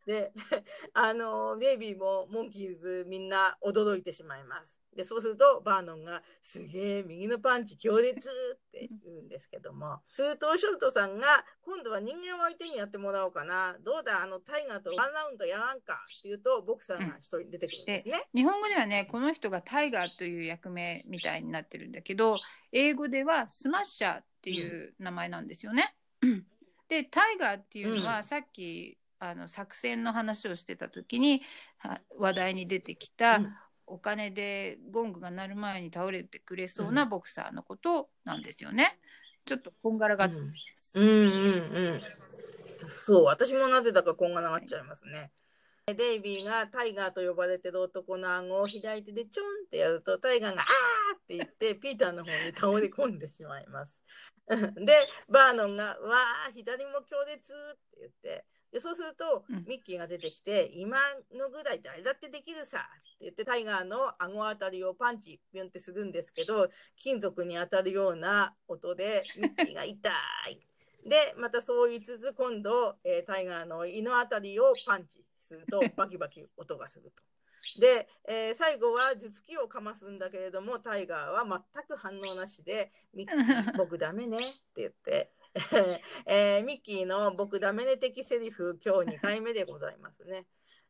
[0.07, 0.31] で、
[0.93, 4.79] あの、デイビーもモンキーズみんな驚いてしまいます。
[4.95, 13.77] で、そうするとバーノンがすげえ右のパンチ強烈って言うんですけども、するとショルトさんが今度は人間を相手にやってもらおうかな。
[13.81, 18.23] どうだ、あのタイガーとワンラウンドやらんかって言うとボクサーが一人出てくるんですね。
[18.33, 22.39] 日本語ではねこの人がタイガーという役名みたいになってるんだけど
[22.71, 25.93] 英語ではスマッシャーっていう名前なんですよね。
[26.87, 31.41] でタイガーっていうのは、うんさっきあの作戦の話をしてた時に
[31.77, 33.53] は話題に出てきた、うん
[33.89, 38.99] お金でゴングが鳴る前に倒れてくれそうなボクサーのことなんですよね。
[39.45, 40.41] ちょっとこんがらがってま
[40.75, 41.23] す、うんうんう
[41.95, 42.01] ん。
[43.01, 45.31] そう、私もなぜだかこんがらがっちゃいますね。
[45.85, 54.03] デイビーがタイガーと呼ばれてる男の顎を左手でちょんってやると、タイガーがあーって言って、ピーターの方に倒れ込んでしまいます。
[54.85, 60.97] で、バーノンが、わー、左も強烈って言って、でそうすると、うんミッキーが出てきて、今
[61.33, 70.09] のぐらい誰だってできるさって言って、タイガーの顎あたりをパンチ、ピュンってするんですけど、金属に当たるような音で、ミッキーが痛
[70.49, 70.59] い。
[71.07, 77.23] で、またそう言いつつ、今度、えータイガーの胃のあたりをパンチすると、 バキバキ音がすると。
[77.79, 84.41] で、えー最後は頭突きをかますんだけれども、タイガーは全く反応なしで、ミッキー、僕ダメねっ
[84.73, 85.31] て言って、
[86.25, 90.45] えーミッキーの僕ダメね的セリフ、今日2回目でございますね。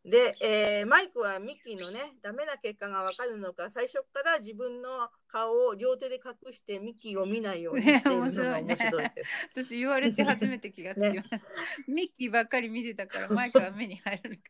[0.06, 9.32] で、えーマイクはミッキーのね、ダメな結果がわかるのか、最初から自分の顔を両手で隠してミッキーを見ないようにしているのが 面白いです。
[9.64, 11.40] 私言われて初めて気がつきました。
[11.88, 14.42] ミッキーばっかり見てたからマイクは目に入るのか。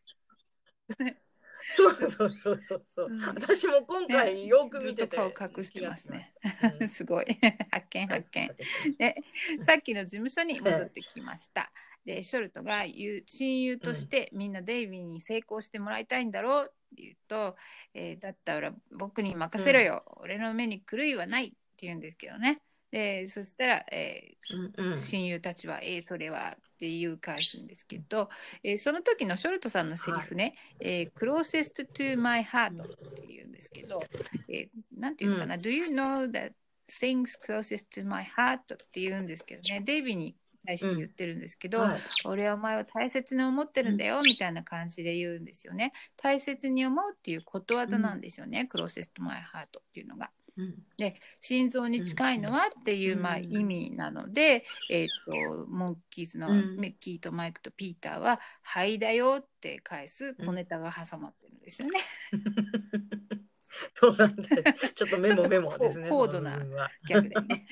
[1.76, 3.06] そうそうそうそうそう。
[3.10, 6.32] うん私も今回よく見てて、ずっと顔隠してますね
[6.88, 7.26] すごい。
[7.70, 8.56] 発見発見。
[8.98, 9.16] で、
[9.62, 11.72] さっきの事務所に戻ってきました。
[12.04, 17.56] で、ショルトが言う親友としてみんなデイビーに成功してもらいたいんだろうって言うと、
[17.92, 22.62] えーだったら僕に任せろよ、俺の目に狂いはないって言うんですけどね。
[22.90, 24.98] で、そしたら、えーうんうん。
[24.98, 28.30] 親友たちは、えーそれはって言う返すんですけど、
[28.62, 34.02] えーその時のショルトさんのセリフね、えー closest to my heart って言うんですけど、
[34.48, 36.52] えーなんていうのかな、do you know that
[37.00, 42.00] things closest to my heart って言うんですけどね、デイビーに対して言ってるんですけど、はい。
[42.24, 45.92] 俺はお前を大切に思ってるんだよみたいな感じで言うんですよね。
[46.16, 50.30] 大切に思うっていうことわざなんですよね、closest to my heart っていうのが。
[50.58, 50.74] うん
[51.40, 62.00] 心臓に近いのはっていう、うんまあ、意味なので、えー、とモンキーズのうんミッキーとマイクとピーターは「はいだよ」って返す小ネタが挟まってるんですよね。
[63.94, 64.62] そうなんだよ。
[64.94, 66.08] ちょっとメモ メモですね。
[66.08, 67.66] 高高度なその部分は逆でね。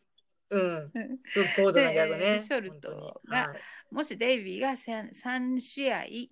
[0.50, 0.92] うん。
[1.56, 2.20] 高度なギャグね。
[2.38, 6.28] でショルトがはいもしデイビーが 3, 3試合えー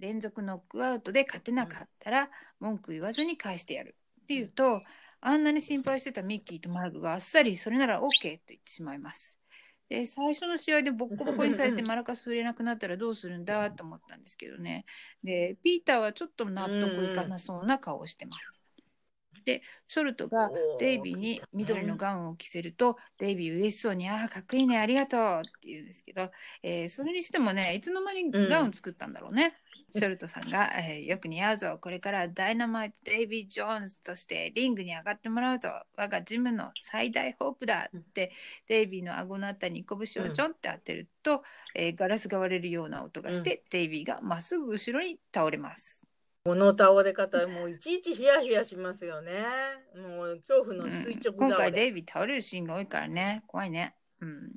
[0.00, 4.82] 連続ノックアウトで勝てなかったら文句言わずに返してやるっていうと
[5.20, 9.38] あんなに心配してたミッキーとマルクがあっさりそれなら OK と言ってしまいます。
[9.88, 14.84] で最初の試合でボッコボコにされてマラカス振れなくなったらどうするんだと思ったんですけどね
[15.24, 18.62] でピーターはちょっと納得いかなそうな顔をしてます。
[19.44, 26.30] でショルトがデイビーに緑のガウンを着せると、デイビー嬉しそうに、ああ、かっこいいね、ありがとうって言うんですけど、
[26.62, 29.54] えーそれにしてもね、いつの間にガウン作ったんだろうね。
[29.90, 38.32] ショルトさんが、 えーよく似合うぞ、これからダイナマイト・デイビー・ジョーンズとしてリングに上がってもらうぞ、我がジムの最大ホープだって、
[38.66, 41.42] デイビーの顎のあたりに拳をちょんって当てると、
[41.74, 46.06] えーガラスが割れるような音がして、デイビーがまっすぐ後ろに倒れます。
[46.44, 49.44] この倒れ方、もういちいちヒヤヒヤしますよね。
[49.94, 51.36] もう恐怖のうん垂直倒れ。
[51.36, 53.94] 今回デイビー倒れるシーンが多いからね怖いね。
[54.20, 54.52] うん、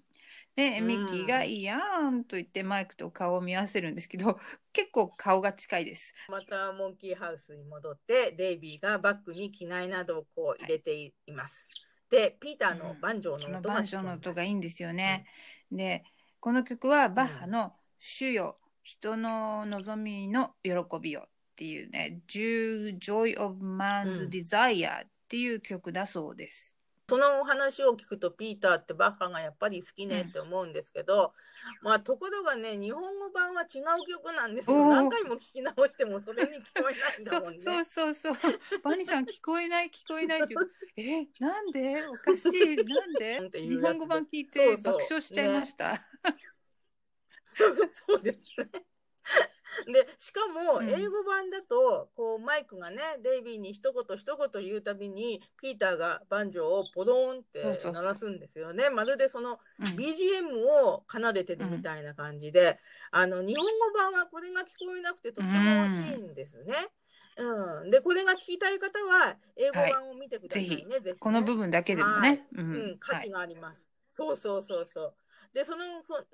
[0.55, 1.77] でうんミッキーが「いいや
[2.09, 4.39] ん」と言ってマイクと顔を見合わせるんですけど
[4.73, 6.13] 結構顔が近いです。
[6.27, 11.67] またモンキーハウスに戻って、デイビーがバッグに機内などをこう入れています。
[12.09, 15.25] で、ピーターのバンジョーそのの音がバンジョーの音がいいんでですよね。
[15.71, 16.03] で
[16.39, 26.75] この曲はバッハの「主よ人の望みの喜びよ」っていうね「Joy of う Man's ん Desire」っていう曲だそうです。
[27.11, 31.33] そのお話を聞くと、ピーターってバッハがやっぱり好きねって思うんですけど、
[31.81, 34.87] まあ、ところがね、日本語版は違う曲なんですよ。
[34.87, 37.59] 何回も聞き直してもそれに聞こえないんだもんね。
[37.59, 38.81] そうそうそうそう。
[38.81, 40.71] バニさん聞こえない聞こえないっていう。
[40.95, 42.07] え、なんで？
[42.07, 42.77] おかしい。
[42.77, 43.13] なん
[43.51, 43.61] で？
[43.61, 45.99] 日本語版聞いそてうそう爆笑しちゃいました。
[48.07, 48.85] そう ですね。
[49.91, 58.89] でしかもうん英語版だと、こうマイクがねデイビーに一言一言言うたびにピーターがバンジョーをポドーンって鳴らすんですよね。
[58.89, 62.79] まるでそのうん BGM を奏でてるみたいな感じで、
[63.11, 66.87] あの日本語版はこれが聞こえなくてとっても惜しいんですね。
[67.37, 70.69] うん、でこれが聞きたい方は英語版を見てくださいね。
[70.69, 72.45] ぜひねこの部分だけでもね。
[72.53, 73.29] ううんん、価値はい。
[73.29, 73.81] があります。
[74.11, 75.13] そうそうそうそう。
[75.53, 75.85] で、その、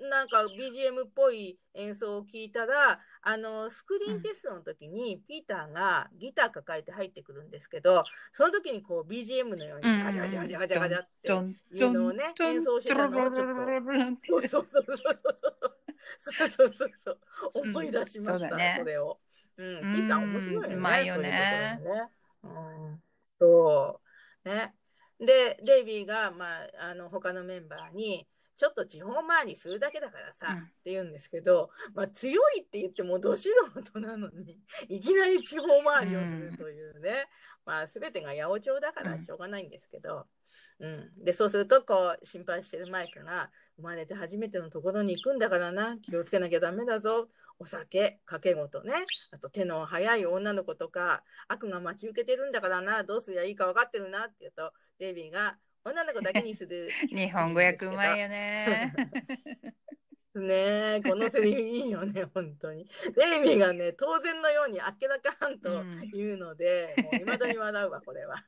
[0.08, 8.02] なんか BGM っぽい演奏を聞いたら、あの、スクリーンテストの時に、ピーターがギター抱えて入ってくるんですけど、
[8.32, 11.32] その時にこう BGM のように、ジャジャジャジャジャジャって
[11.84, 13.64] いうのをね、演奏してたのをちょっと、
[14.28, 14.84] そうそうそう
[16.30, 17.18] そうそうそうそう、
[17.54, 19.18] 思い出しました、それを。
[19.56, 20.74] うん、ピーター面白いよね。
[22.94, 23.00] い。
[23.40, 24.00] そ
[24.44, 24.48] う。
[24.48, 24.74] ね。
[25.18, 28.28] で、デイビーが、まあ、あの、他のメンバーに、
[28.58, 30.58] ちょっと地方回りするだけだからさ、うん。
[30.58, 33.50] って言うんですけど、まあ、強いって言ってもど素
[33.84, 34.58] 人なのに、
[34.90, 37.28] いきなり地方回りをするというね、
[37.64, 40.26] まあ、すべてが八百長だからしょうがないんですけど、
[40.80, 47.28] うん、でそうするとこう心配してるマイクが生まれて初めてのところに行くんだからな気をつけなきゃダメだぞ。
[47.60, 48.94] お酒賭け事ね。
[49.32, 55.56] あと手の速い女の子とか悪が待ち受けてるんだからなどうすりゃいいか分かってるなって言うとデイビーが
[55.88, 58.94] 女の子だけにする 日本語訳うまいよね。
[60.34, 60.54] ね
[60.96, 62.88] えこのセリフいいよね本当に。
[63.16, 65.82] デイビーがね当然のようにあっけらかんと
[66.12, 68.44] 言うので、もう未だに笑うわこれは。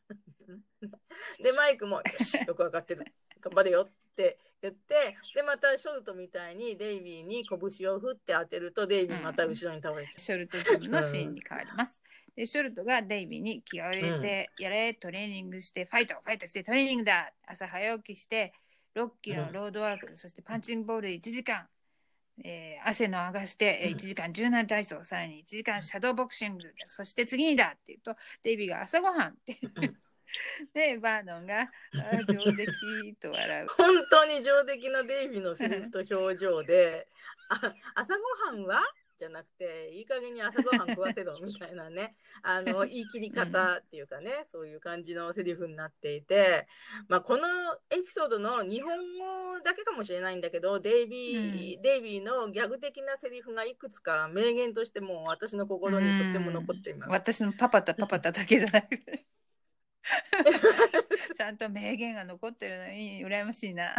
[1.43, 3.05] でマイクも「よしよく分かってる
[3.41, 7.59] 頑張れよ」って言って、で、またショルトみたいにデイビーに拳
[7.95, 10.21] を振って当てると、デイビーまた後ろに倒れちゃう。
[10.21, 12.03] ショルトジムのシーンに変わります。
[12.37, 18.53] で、ショルトがデイビーに気合を入れて、やれ、トレーニングして、ファイト、ファイトしてトレーニングだ朝早起きして、
[18.95, 21.69] 6キロのロードワーク、そしてパンチングボール1時間、
[22.45, 29.59] えー汗の上がして、えーうん1時間柔軟体操、さらに1時間シャドーボクシング、そして次にだって言うと、デイビーが朝ごはんって。
[30.75, 31.67] で、バーノンが、
[32.27, 33.67] 上出来と笑う。
[33.77, 37.09] 本当に上出来のデイビーのセリフと表情で、
[37.49, 38.83] あ朝ごはんは？
[39.21, 46.67] じゃなくて、いい加減に朝ごはん食わせろみたいなね、あの、言い切り方っていうかね、そういう感じのセリフになっていて、
[47.07, 47.47] まあ、この
[47.91, 57.11] エピソードの日本語だけかもしれないんだけど、デイビー、デイビーのギャグ的なセリフがいくつか名言としてもう私の心にとっても残っています。
[57.11, 59.27] 私のパパタパパタだけじゃなくて
[61.37, 63.95] ちゃんと名言が残ってるのに羨ましいな。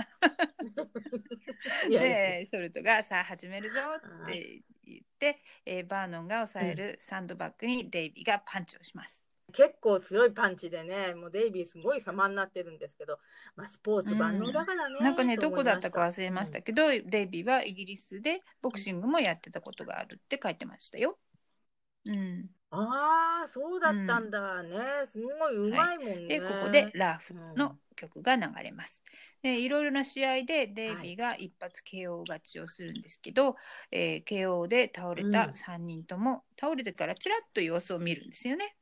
[1.89, 3.80] でソルトが「さあ始めるぞ」
[4.26, 9.28] って言って、えーバーノンが抑えるサンドバッグにデイビーがパンチをします。
[9.52, 13.20] 結構強いパンチでね、もうデイビーすごい様になってるんですけど、
[13.56, 14.99] まあ、スポーツ万能だからね。
[14.99, 21.20] なんかねとどこだったか忘れましたけど、デイビーはイギリスでボクシングもやってたことがあるって書いてましたよ。
[22.06, 24.78] うん、ああ、そうだったんだね。
[25.06, 26.40] すごいうまいもんね。
[26.40, 29.04] でここでラーフの曲が流れます。
[29.42, 33.58] でいろいろな試合でデイビーが一発 KO 勝ちをするんですけど、
[33.92, 38.78] えー KO で倒れた3人とも、倒れてからちらっと様子を見るんですよね。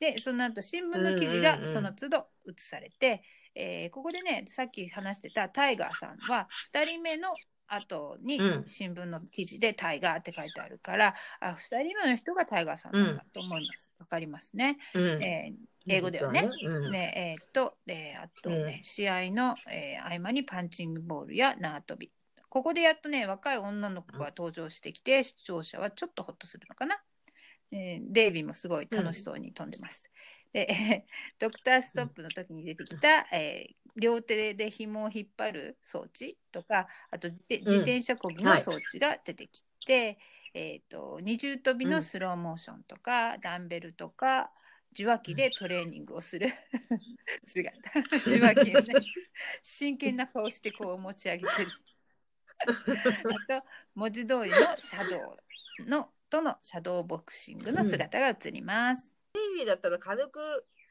[0.00, 3.22] でその後新聞の記事がその都度映されて、
[3.54, 7.28] えーここでねさっき話してたタイガーさんは2人目の
[7.74, 13.90] 後にうん新聞の記事でタイガーって書いてあるから、あ2人目の人がタイガーさんなんだと思います。
[13.98, 14.78] わ、かりますね。
[14.94, 15.54] うんえー
[15.86, 16.48] 英語ではね。
[16.62, 22.10] 実うんねえーっと、えーあとね、試合の、えー合間にパンチングボールや縄跳び。
[22.48, 26.96] ここでやっとね、若い女の子が登場してきて、視聴者はちょっとほっとするのかな。
[27.70, 30.10] えーデイビーもすごい楽しそうに飛んでます。
[30.54, 31.06] で、え
[31.38, 37.44] ードクターストップの時に出てきた、えー両手で紐を引っ張る装置とか、あと自
[37.76, 40.18] 転車こぎの装置が出てきて、
[40.52, 44.50] えーと二重跳びのスローモーションとか、ダンベルとか、
[44.90, 46.48] 受話器でトレーニングをする
[47.46, 47.70] 姿。
[48.26, 49.06] 受話器をね、
[49.62, 51.70] 真剣な顔してこう持ち上げてる。
[53.48, 55.38] あと、文字通りのシャド
[55.78, 59.06] ウのとのシャドーボクシングの姿が映ります。
[59.06, 59.13] デイ
[59.54, 60.40] ビーだったら軽く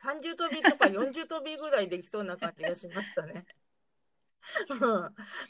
[0.04, 3.46] 30飛びとか40飛びぐらいできそうな感じがしましたね。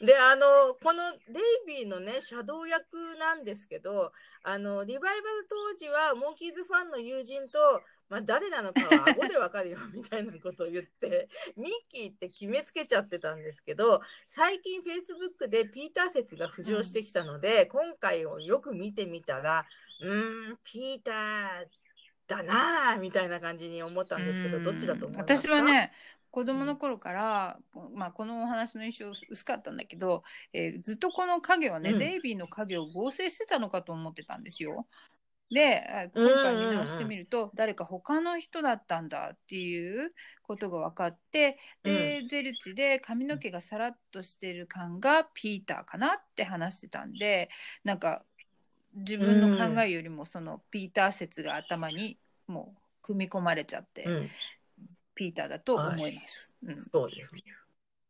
[0.01, 4.11] で、あの、このデイビーのね、シャドウ役なんですけど、
[4.43, 19.65] あの、リバイバル当時は、モンキーズファンの友人と、まあ、誰なのかは顎でわかるよ、みたいなことを言って、ミッキーって決めつけちゃってたんですけど、最近 Facebook でピーター説が浮上してきたので、今回をよく見てみたら、
[20.01, 20.15] う
[20.53, 21.82] ん、ピーター
[22.27, 25.41] だなぁ、みたいな感じに思ったんですけど、どっちだと思いますか？
[25.41, 25.91] 私は、ね
[26.31, 27.59] 子供の頃から、
[27.93, 31.99] まあ、このお話の印象薄かったんだけど、えーずっとこの影をね、うん。
[31.99, 34.87] デイビーの影を合成してたのかと思ってたんですよ。
[35.51, 40.11] であ今回見直してみると、誰か他の人だったんだっていう
[40.41, 47.49] ことが分かってで、ゼルチで髪の毛がさらっとしてる感がピーターかなって話してたんで
[47.83, 48.23] なんか
[48.95, 52.17] 自分の考えよりもそのピーター説が頭に
[52.47, 54.29] もう組み込まれちゃって、うん、
[55.15, 56.53] ピーターだと思います。
[56.63, 57.43] うんそうですね。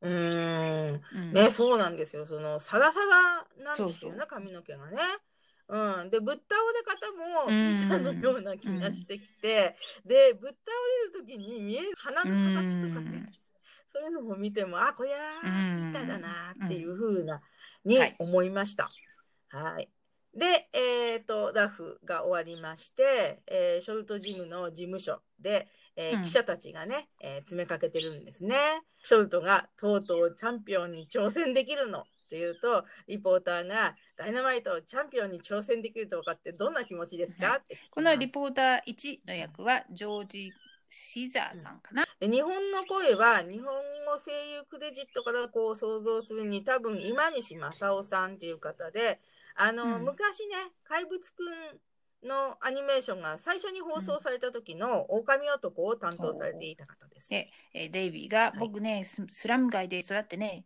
[0.01, 1.01] うーん。
[1.15, 2.25] うんね、そうなんですよ。
[2.25, 4.97] その、サラサラなんですよね、そうそう髪の毛がね。
[5.69, 6.09] うん。
[6.09, 7.11] で、ぶっ倒れ方
[7.45, 9.75] も、ピうんーターのような気がしてきて、
[10.05, 10.71] で、ぶっ倒
[11.13, 13.25] れる時に見える鼻の形とかね、
[13.93, 15.41] そういうのを見ても、あ、こりゃあ、
[15.73, 17.41] ピうんーターだなっていう風な、
[17.85, 18.89] にはい思いました。
[19.49, 19.89] はい。
[20.35, 26.23] で、えっ、と、ラフが終わりまして、えーショルトジムの事務所で、えーうん。
[26.23, 28.57] 記者たちがね、えー詰めかけてるんですね。
[29.03, 37.57] ショルトがとうとうチャンピオンに挑戦できるのっていうと、リポーターが、ダイナマイトチャンピオンに挑戦できると分かってどんな気持ちですか、はい。
[37.59, 40.51] ってこのリポーター1の役はジョージ・
[40.89, 42.05] シザーさんかな。
[42.19, 49.19] で日本の声は日本語声優クレジットからこう想像するに多分今西正夫さんっていう方で
[49.55, 50.03] あの、うん。
[50.03, 51.43] 昔ね怪物く
[52.25, 57.29] んのアニメーションが最初に放送された時の狼男を担当されていた方です。
[57.29, 58.59] でえーデイビーが、い。
[58.59, 60.65] 僕ねススラム街で育ってね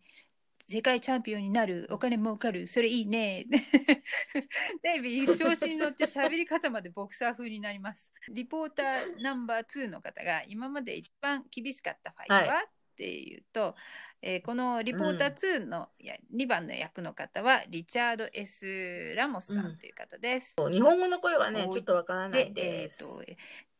[0.69, 3.45] 世界チャンピオンになるお金儲かるそれいいね。
[4.83, 8.11] デイビー調子に乗って喋り方までボクサー風になります。
[8.29, 13.75] リポーターナンバー2の方が今まで一番厳しかったファイトは、っていうと、
[14.21, 20.55] えーこのリポーター2の、いや2番の役の方はリチャード・ S・ ラモスさんという方です。
[20.71, 22.99] 日本語の声はねちょっとわからないで、えっ、です。
[22.99, 23.21] と、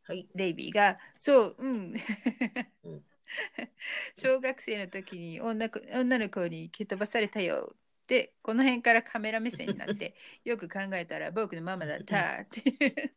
[0.07, 0.27] はい。
[0.35, 1.93] デイビーが、そう、うん
[2.85, 3.03] うん。
[4.15, 7.75] 小学生の時に女子女の子に蹴飛ばされたよ。
[8.07, 10.15] で、この辺からカメラ目線になって、
[10.45, 13.13] よく考えたら僕のママだったっていう。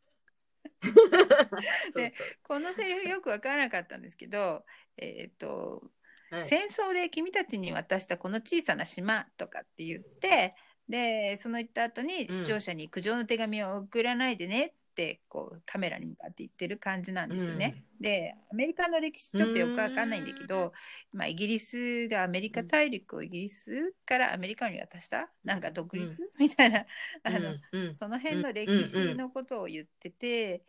[2.43, 4.65] このセリフよくわからなかったんですけど、
[4.97, 5.91] えっ、と、
[6.31, 6.49] はい。
[6.49, 10.53] 戦争で君たちに渡したこの小さな島とかって言って
[10.89, 12.33] でその言った後にうん。
[12.33, 17.85] 視聴者に苦情の手紙を送らないでねってこうカメラに向かって言ってる感じなんですよね。
[18.01, 20.73] でアメリカの歴史ちょっとよくわかんないんだけど、
[21.13, 25.31] まあ、イギリスがアメリカ大陸をイギリスからアメリカに渡した。
[25.45, 26.87] なんか独立、みたいな
[27.23, 27.89] あの、うん。
[27.89, 27.95] うん。
[27.95, 30.65] その辺の歴史のことを言ってて、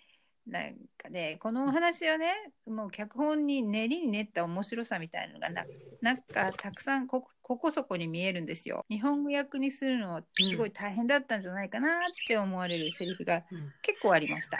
[0.52, 2.30] なんかねこのお話はね
[2.68, 5.64] もう脚本に練りに練った面白さみたいなのがな
[6.02, 8.86] なんかたくさんこここそこに見えるんですよ。
[8.90, 11.92] 日本語訳にするのすごい大変だったんじゃないかなっ
[12.28, 14.60] て思われるセリフがうん結構ありました。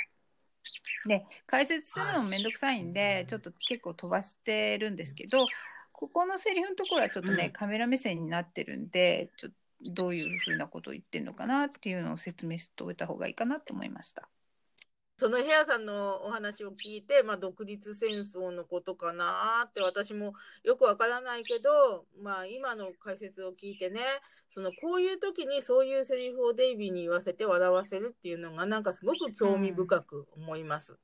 [1.08, 5.46] で解説するのもめんどくさいんでちょっと結構飛ばしてるんですけど
[5.92, 14.30] ここのセリフのところはちょっとね、うんカメラ目線になってるんでちょっとどういうふうなことを言ってるのかなっていうのを説明しておいた方がいいかなと思いました。
[15.22, 24.00] そのヘアさんのお話を聞いて、まあ、独立戦争のことかなって私もよくわからないけど、まあ、今の解説を聞いてね
[24.50, 30.98] そのこういう時にそういうセリフをデイビーに言わせて笑わせるっていうのがなんかすごく興味深く思います。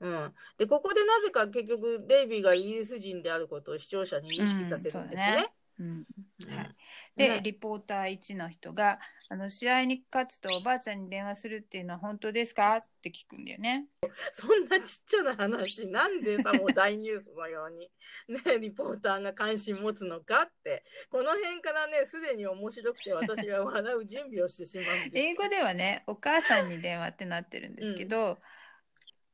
[0.00, 5.46] うん、でここでなぜか結局デイビーがイギリス人であることを視聴者に意識させるんですね。
[5.78, 6.74] うんうんはい、
[7.16, 7.40] で、ね。
[7.42, 8.98] リポーター1の人が
[9.32, 12.76] あの試合に勝つとおばあちゃんに電話するっていうのは本当ですか？
[12.76, 13.86] って聞くんだよね。
[14.34, 17.90] そんなちっちゃな話、なんでさ、 もう大ニュースのように、
[18.28, 25.26] ね、リポーターが関心持つのかって、この辺からね、すでに面白くて私は笑う準備をしてしまうんです。
[25.26, 28.38] 英語ではねお母さんに電話ってなってるんですけど、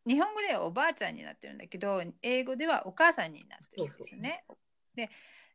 [0.07, 4.45] 日本語ではおばあちゃんになってるんだけど英語ではお母さんになってるんですよね。
[4.95, 5.11] で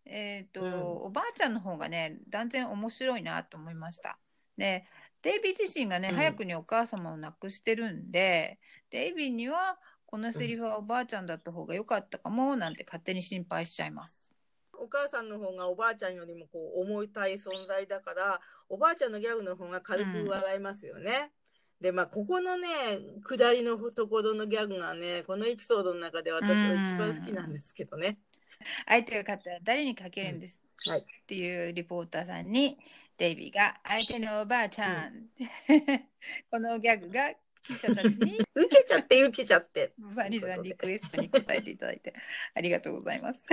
[0.06, 4.20] えっ、と、うんおばあちゃんの方がね断然面白いなと思いました。
[4.58, 4.86] で
[5.22, 14.34] デイビー自身がね、うん早くにお母様を亡くしてるんでデイビーにはこのセリフはおばあちゃんだった方が良かったかもなんて勝手に心配しちゃいます。
[14.74, 21.32] お母さんの方がおばあちゃんよりもこう重たい存在だから、おばあちゃんのギャグの方が軽く笑いますよね。
[21.80, 22.68] で、まあ、ここのね、
[23.24, 28.20] 下りのところのギャグがね、このエピソードの中で私は一番好きなんですけどね。
[28.86, 32.78] 相手が勝ったら誰にかけるんです、はいっていうリポーターさんに
[33.18, 35.30] デイビーが相手のおばあちゃん、
[36.50, 37.34] このギャグが
[37.64, 39.94] 記者たちに 受けちゃって、受けちゃって。
[39.98, 42.14] バニさんリクエストに答えていただいて
[42.54, 43.46] ありがとうございます。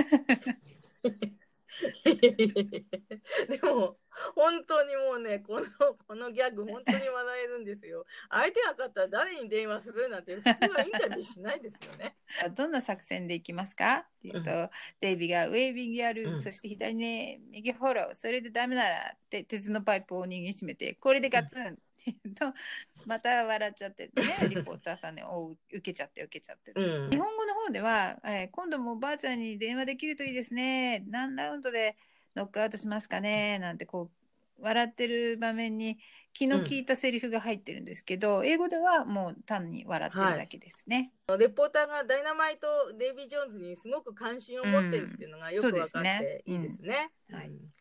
[2.03, 3.97] でも
[4.35, 5.65] 本当にもうねこの
[6.07, 8.05] このギャグ本当に笑えるんですよ。
[8.29, 12.15] 相手が勝ったら誰に電話するなんて普通はインタビューしないですよね。
[12.55, 14.05] どんな作戦でいきますか？
[14.05, 14.69] って言うと、
[14.99, 22.53] デイビーがウェービングやる、うんそして左に右フォロー、それでダメならって鉄のパイプを握りしめて、これでガツンって言うと、
[23.05, 24.11] また笑っちゃってね、
[24.49, 26.71] リポーターさんね、おう受けちゃって受けちゃって。
[26.75, 27.09] うん。
[27.09, 30.99] 日本語の方では、えー今度もおばあちゃんに電話できるといいですね。
[31.07, 31.95] 何ラウンドで
[32.35, 34.09] ノックアウトしますかねなんてこ
[34.57, 35.97] う笑ってる場面に
[36.33, 41.11] 気の利いたセリフが入ってるんですけど、英語ではもう単に笑ってるだけですね。
[41.37, 47.11] レポーターがダイナマイト・デイビー・ジョーンズにすごく関心を持ってるっていうのがよく分かっていいですね。
[47.29, 47.35] うん。
[47.35, 47.47] はい。
[47.47, 47.73] うん。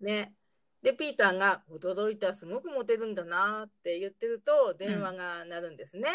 [0.00, 0.34] ね
[0.84, 6.08] でピーターが驚いたすごくモテるんだなって言ってると電話が鳴るんですね。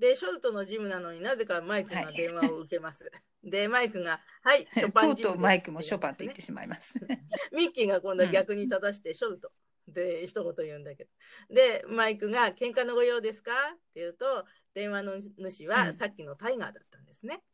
[0.00, 3.08] でショルトのジムなのになぜかマイクが電話を受けます。
[3.44, 6.98] でマイクが「はいショパンジムです」とうとうマイクもショパンと言ってしまいます。
[7.54, 9.52] ミッキーが今度は逆に正して、ショルト
[9.86, 11.10] で一言言うんだけど。
[11.54, 13.52] で、マイクが喧嘩のご用ですか？
[13.52, 17.44] って言うと、電話の主はうんさっきのタイガーだったんですね。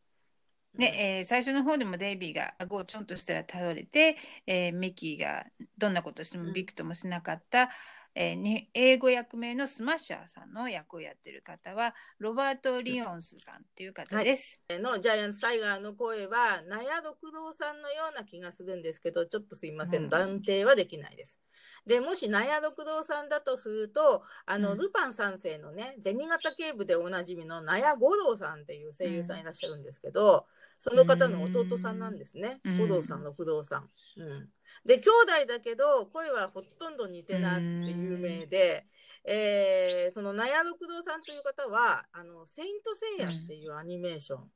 [0.75, 4.16] ね、えー最初の方でもデイビーが顎をちょんとしたら倒れて、
[4.47, 5.45] えーミッキーが
[5.77, 6.53] どんなことしてもうん。
[6.53, 7.70] ビクともしなかった、
[8.14, 14.62] えーに英語訳名のスマッシャーさんの役をやってる方はロバート・リオンスさんっていう方です。
[14.70, 20.09] のジャイアンツタイガーの声は、納屋六郎さんのような気がするんですけど、ちょっとすいません、うん。
[20.09, 21.41] 断定はできないです。
[21.87, 24.79] で、もし納屋六郎さんだとすると、あの、うん。
[24.79, 29.41] ルパン三世のね、銭形警部でおなじみの納屋五郎さんっていう声優さん。
[29.41, 30.47] いらっしゃるんですけど、
[30.83, 32.61] その方の弟さんなんですね。
[32.64, 33.89] うん五郎さん、六郎さん。
[34.16, 34.49] うん。
[34.85, 38.85] で、兄弟だけど、声はほとんど似てなくて有名で、
[39.24, 44.51] えーその納屋六郎さんという方は、あの、セイントセイヤっていうアニメーション、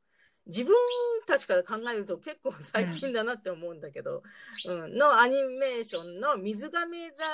[0.47, 0.74] 自分
[1.29, 4.24] たちから考えると結構最近だなって思うんだけど、
[4.64, 7.24] うん、のアニメーションの水亀座、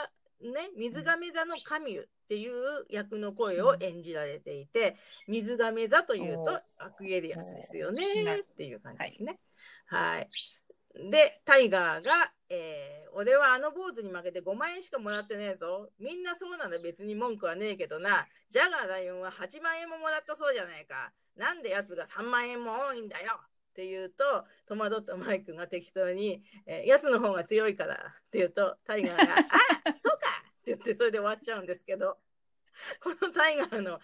[0.43, 2.53] ね、水亀座の神っていう
[2.91, 4.97] 役の声を演じられていて、
[5.29, 8.03] 水亀座というとアクエリアスですよね
[8.41, 9.39] っていう感じですね。
[9.87, 10.29] はい。
[11.11, 15.91] で、タイガーが、えー俺はあの坊主に負けて5万円しかもらってねえぞ。
[15.99, 18.27] みんなそうなら別に文句はねえけどな。
[18.49, 21.13] ジャガーライオンは8万円ももらったそうじゃないか。
[21.37, 23.41] なんで奴が3万円も多いんだよ
[23.73, 27.97] って言うと、戸惑ったマイクが適当に、えー、奴の方が強いからっ
[28.31, 30.29] て言うと、タイガーが、 あそうか
[30.61, 32.19] って言ってそれで終わっちゃうんですけど、
[33.03, 34.01] このタイガーの、あ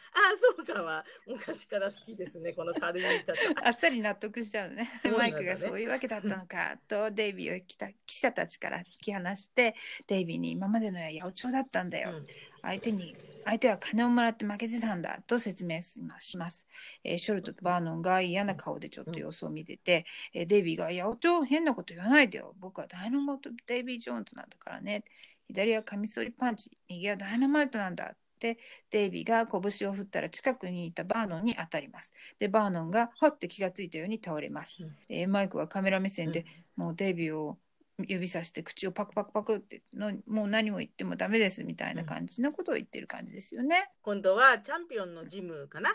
[0.56, 3.32] そうかは昔から好きですね、この軽い言い方。
[3.66, 4.90] あっさり納得しちゃうね。
[5.04, 9.74] ねマイクがそういうわけだったのかとデイビーを来た記者たちから引き離して
[10.06, 12.12] デイビーに今までのは八百長だったんだよ。
[12.12, 12.26] うん
[12.62, 13.16] 相手に
[13.48, 16.68] 相手は金をもらって負けてたんだと説明します、
[17.02, 22.54] えーショルトとバーノンが嫌な顔でちょっと様子を見てて、えーデイビーが「八百長変なこと言わないでよ。
[22.58, 25.02] 僕はダイナマイトデイビー・ジョーンズなんだからね。
[25.46, 28.58] 左はカミソリパンチ右はダイナマイトなんだ」って。
[28.90, 32.12] デイビーが拳を振ったら近くにいたバーノンに当たります。
[32.38, 33.38] でバーノンがはっ！
[33.38, 34.96] て気がついたように倒れます、うん。
[35.08, 36.44] えーマイクはカメラ目線で、
[36.76, 37.58] もうデイビーを
[38.06, 43.90] 指さして口をパクパクパクってのもう何も言ってもダメですみたいな感じのことを言ってる感じですよね。
[44.02, 45.90] 今度はチャンピオンのジムかな？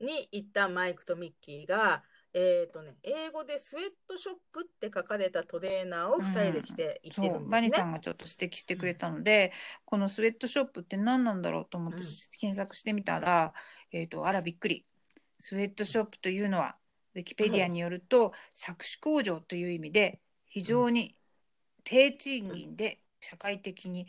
[0.00, 7.50] に行ったマイクとミッキーが、えーとね、英語でスウェットショップって書かれたトレーナーを2人で着て行ってるんですね。
[7.50, 9.52] バニさんがちょっと指摘してくれたので、
[9.84, 12.06] このスウェットショップって何なんだろうと思ってうん。
[12.40, 13.52] 検索してみたら、
[13.90, 14.84] えっ、とあらびっくり。
[15.40, 16.76] スウェットショップというのは
[17.14, 21.14] ウィキペディアによると搾取工場という意味で非常に
[21.88, 24.06] 低賃金で社会的に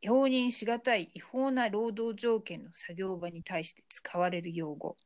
[0.00, 4.96] 容認しがたい違法な労働条件の作業場に対して使われる用語。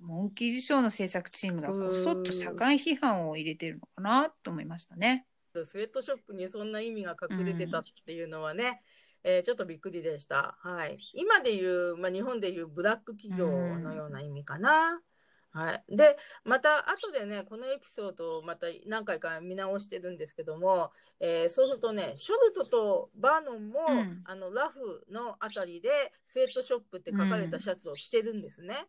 [0.00, 5.26] モンキーズショーの制作チームがこそっと社会批判を入れてるのかなと思いましたね。
[5.52, 8.80] スウェットショップにそんな意味が隠れてたっていうのはね、
[9.24, 10.56] えーちょっとびっくりでした。
[10.62, 10.98] はい。
[11.12, 13.46] 今でいう、まあ、日本でいうブラック企業
[13.78, 15.02] のような意味かな。
[15.54, 15.96] はい。
[15.96, 20.90] で、また後でね、このエピソードをまた何回か見直してるんですけども、
[21.20, 24.20] えーそうするとね、ショルトとバーノンも、うん。
[24.24, 28.88] あの、ラフのあたりで、スウェットショップって書かれたシャツを着てるんですね。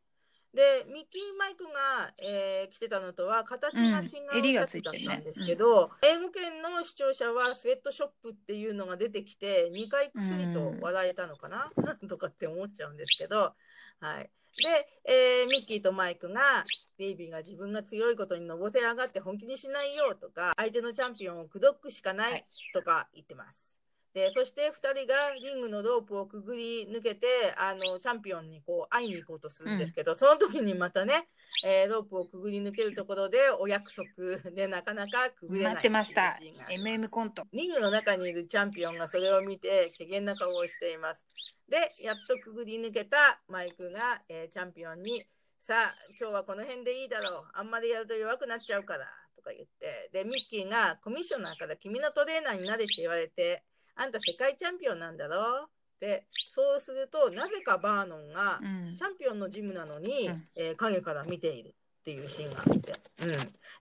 [0.55, 11.70] で、ミッキーマイクが、えー着てたのとは形が違うシャツだったんですけど、英語圏の視聴者はスウェットショップっていうのが出てきて、2回くすりと笑えたのかな、
[12.09, 13.53] とかって思っちゃうんですけど、
[13.99, 14.32] はい。
[14.57, 16.63] で、えーミッキーとマイクが、
[16.97, 23.75] ベイビーが自分が強いことにのぼせ上がって本気にしないよとか、相手のチャンピオンを口説くしかなはいいとか言ってます。
[24.13, 27.27] で、そして2人がリングのロープをくぐり抜けて、
[27.57, 31.27] あの、チャンピオンにこう会いに行こうとするんですけど、その時にまたね、
[31.65, 34.05] えーロープをくぐり抜けるところでお約束
[34.51, 36.39] でなかなかくぐれない待ってました
[36.71, 37.43] MM コント。
[37.51, 41.25] リングの中にいるチャンピオンがそれを見て、怪げな顔をしています。
[41.70, 45.26] で、やっとくぐり抜けたマイクが、えーチャンピオンに、
[45.59, 47.49] さあ、今日はこの辺でいいだろう。
[47.53, 49.05] あんまりやると弱くなっちゃうから。
[49.36, 50.09] とか言って。
[50.13, 53.63] で、ミッキーがコミッショナーから君のトレーナーになれって言われて、
[53.95, 62.93] あんた世界チャンピオンなんだろで、そうすると、なぜかバーノンが、うんチャンピオンのジムなのに、うんえー影から見ているっていうシーンがあって。
[63.24, 63.32] うん。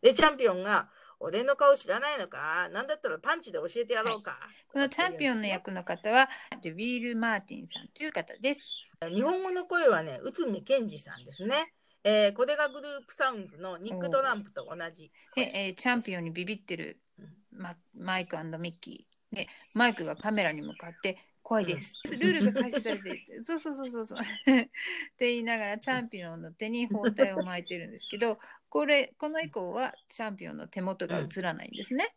[0.01, 0.89] で、チャンピオンが、
[1.25, 2.69] 俺の顔知らないのか？
[2.71, 4.39] なんだったらパンチで教えてやろうか？
[4.73, 6.29] このチャンピオンの役の方は
[6.63, 8.75] デウィール・マーティンさんという方です。
[9.13, 11.73] 日本語の声はね、内海健二さんですね。
[12.05, 15.47] えーこれがグループサウンズのニック・トランプと同じ声。
[15.47, 17.01] で、えーチャンピオンにビビってる
[17.51, 19.37] ママイクミッキー。
[19.37, 21.95] で、マイクがカメラに向かって、怖いです。
[22.11, 24.19] ルールが開始されていて、そうそうそうそうそう。
[24.23, 24.23] っ
[24.55, 24.71] て
[25.19, 28.39] 言いながら、チャンピオンの手に包帯を巻いてるんですけど、
[28.75, 32.09] これ、この以降はチャンピオンの手元が映らないんですね。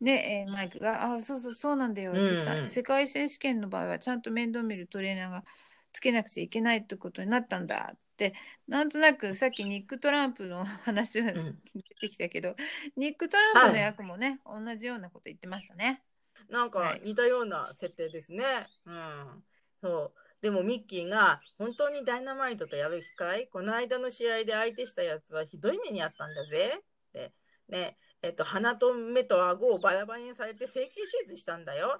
[0.00, 5.44] で、えーマイクが、あ、そうそう、そうなんだよ、うんうん世世界選手権の場合は、ちゃんと面倒見るトレーナーが
[5.92, 8.32] つけなくちゃいけないってことになったんだって、
[8.66, 11.58] なんとなくさっきニック・トランプの話が出ん
[12.00, 12.56] てきたけど、
[12.96, 16.02] ニック・トランプの役もね、同じようなこと言ってましたね。
[16.48, 18.44] なんか似たような設定ですね。
[18.86, 19.44] うん。
[19.82, 20.27] そう。
[20.40, 26.80] でもミッキーが本当にダイナマイトとやる機会この間の試合で相手したやつはひどい目にあったんだぜ。
[26.80, 27.32] って、
[27.68, 31.98] ね、えっと、鼻と目と顎をバラバラにされて整形手術したんだよ。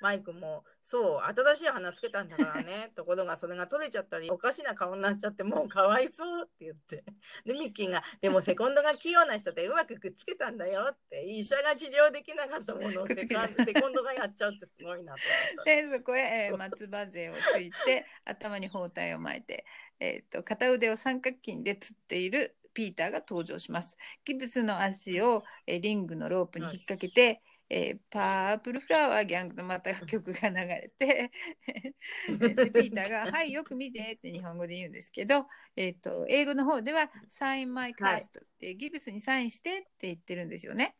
[0.00, 2.92] マイクも、そう、新しい鼻つけたんだからね。
[2.96, 7.04] ところがそれが取れちゃったり、おかしな顔になっちゃって、もうかわいそうって言って。
[7.44, 15.20] で、ミッキーが、でもセコンドが器用な人でうまくくっつけたんだよって、医者が治療できなかったものをセコンドがやっちゃうってすごいなと
[15.54, 15.64] 思った。
[15.64, 19.64] で、 そこへ、えー松葉勢をついて、頭に包帯を巻いて、
[20.00, 23.96] えー、と片腕を三角筋でつっているピーターが登場します。
[24.24, 31.30] ギブスの足を、えーリングのロープに引っ掛けて、えーパープルフラワーギャングのまた曲が流れて
[32.38, 35.46] でピーターが「はいよく見て」って日本語で言うんですけど、
[35.76, 40.96] えー、と英語の方では「サインマイカースト」って、ギブスにサインしてって言ってるんですよね。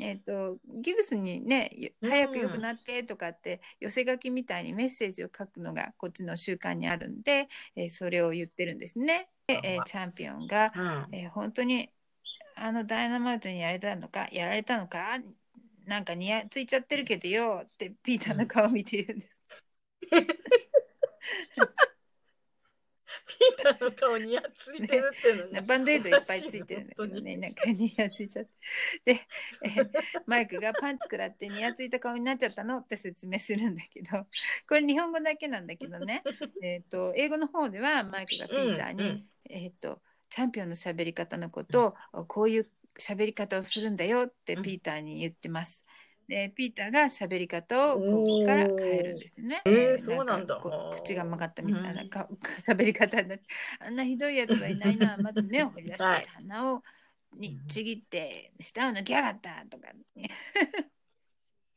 [0.00, 9.30] えー、とギブスにね早く良くなってとかって寄せ書きみたいにメッセージを書くのがこっちの習慣にあるんで、えーそれを言ってるんですね。
[9.46, 11.90] で、えーチャンピオンが、うんえー本当に
[12.54, 15.18] あのダイナマイトにやれたのかやられたのか
[15.88, 19.40] なんかにやついちゃってるけどよってピーターの顔を見て言うんです。
[23.26, 25.60] ピーターの顔にやっついてるってのね。
[25.62, 28.44] バンドエイドいっぱいついてるんだけどね、なんかにやついちゃっ
[29.04, 29.14] て。
[29.14, 29.20] で、
[29.62, 29.90] えー
[30.26, 34.26] マイクがパンチ食らってにやついた顔になっちゃったのって説明するんだけど、
[34.68, 36.22] これ日本語だけなんだけどね、
[36.62, 42.70] えっと、英語の方ではマイクがピーターに、うんうんえっと、チャンピオンの喋り方のことを、こういう
[43.00, 45.84] 喋り方をするんだよってピーターに言ってます。
[46.28, 48.04] で、ピーターが喋り方をこ
[48.40, 49.62] こから変えるんですよね。
[49.64, 50.60] えーかそうなんだ。
[50.92, 52.08] 口が曲がったみたいなうん。
[52.10, 52.28] か
[52.58, 53.44] 喋り方になって、
[53.80, 55.16] あんなひどいやつはいないな。
[55.16, 56.82] まず目を掘り出して、はい鼻を
[57.36, 60.28] にちぎって、舌を抜きやがったとか、ね、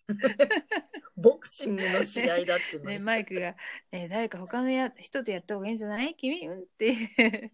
[1.16, 3.00] ボクシングの試合だってね、に。
[3.00, 3.56] マイクが、
[3.92, 6.16] えー誰か他のや人とやった方がいいんじゃない？
[6.16, 6.46] 君？
[6.48, 7.52] うんって。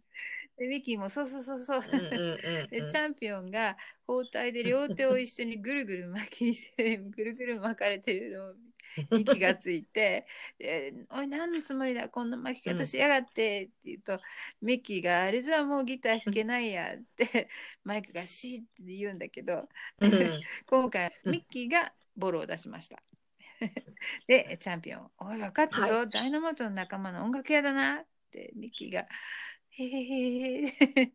[0.57, 1.81] で、ミキもそうそうそうそう。
[1.91, 2.87] うんうんうんでうん。
[2.89, 3.77] チャンピオンが
[4.07, 10.25] 包帯で両手を一緒にぐるぐる巻きてぐるぐる巻かれてるのに気がついて
[10.57, 12.09] 「でおい何のつもりだ？
[12.09, 14.19] こんな巻き方しやがって」って言うと、
[14.61, 17.49] ミッキーが「あれじゃもうギター弾けないや」って
[17.83, 20.09] マイクが「シー」って言うんだけどうん。
[20.65, 23.03] 今回ミッキーがボロを出しました。
[24.27, 29.05] でチャンピオン「おい分かったぞ、はダイナマイトの仲間の音楽屋だな」ってミッキーが
[29.78, 31.11] 「へへへへ」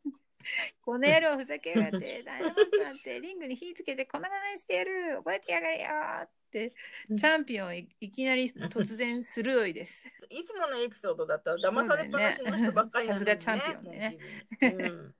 [0.83, 5.17] この野郎ふざけやがって、ダイナマイトなんてリングに火つけて粉々にしてやる。
[5.19, 5.89] 覚えてやがれよ
[6.25, 6.75] って、
[7.09, 10.05] チャンピオンいいきなり突然鋭いです。
[10.31, 11.53] いつものエピソードだった。
[11.53, 13.43] ら騙されっぱなしの人ばっかりなのにそうだよね。
[13.43, 14.19] さすがチャンピオンでね。
[14.61, 15.15] うん。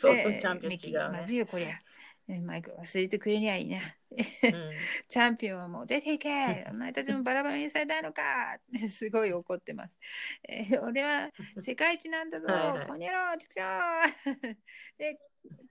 [0.00, 1.18] そうでチャンピオン違うね。
[1.18, 1.80] まずいよこりゃ。
[2.26, 3.78] えマイク忘れてくれにゃいいな。
[3.78, 3.82] うん
[5.08, 6.28] チャンピオンはもう出ていけ
[6.70, 8.22] お前たちもバラバラにされたのか
[8.56, 9.98] って すごい怒ってます。
[10.48, 13.64] えー俺は 世界一なんだぞはいはいこにゃろちくしょ
[14.40, 14.56] う
[14.96, 15.18] で、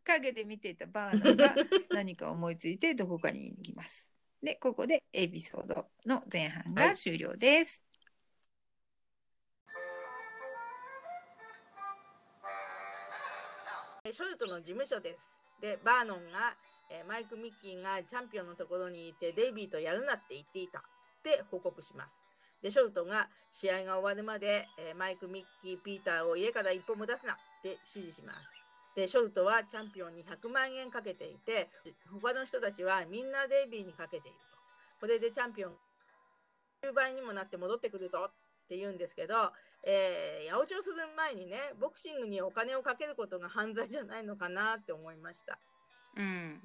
[0.04, 1.56] 陰で見ていたバーナーが
[1.92, 4.12] 何か思いついてどこかに行きます。
[4.42, 7.84] で、ここでエピソードの前半が終了です。
[14.06, 15.43] えショルトの事務所です。
[15.64, 16.58] で、バーノンが、
[16.92, 20.82] えーマイク・ミッキーがチャンピオンのところにいて、デイビーとやるなって言っていたっ
[21.24, 22.20] て報告します。
[22.62, 28.52] で、ショルトが試合が終わるまで、えーマイク・ミッキー・ピーターを家から一歩も出すなって指示します。
[28.94, 31.70] で、ショルトはチャンピオンに100万円かけていて、
[32.12, 34.58] 他の人たちはみんなデイビーにかけていると。
[35.00, 35.72] これでチャンピオン
[36.84, 38.30] 10倍にもなって戻ってくるぞ
[38.74, 39.36] って言うんですけど、
[39.84, 45.60] えー、八百長する前にね、ボクシングにお金をかけることが犯罪じゃないのかなって思いました。
[46.18, 46.60] うん。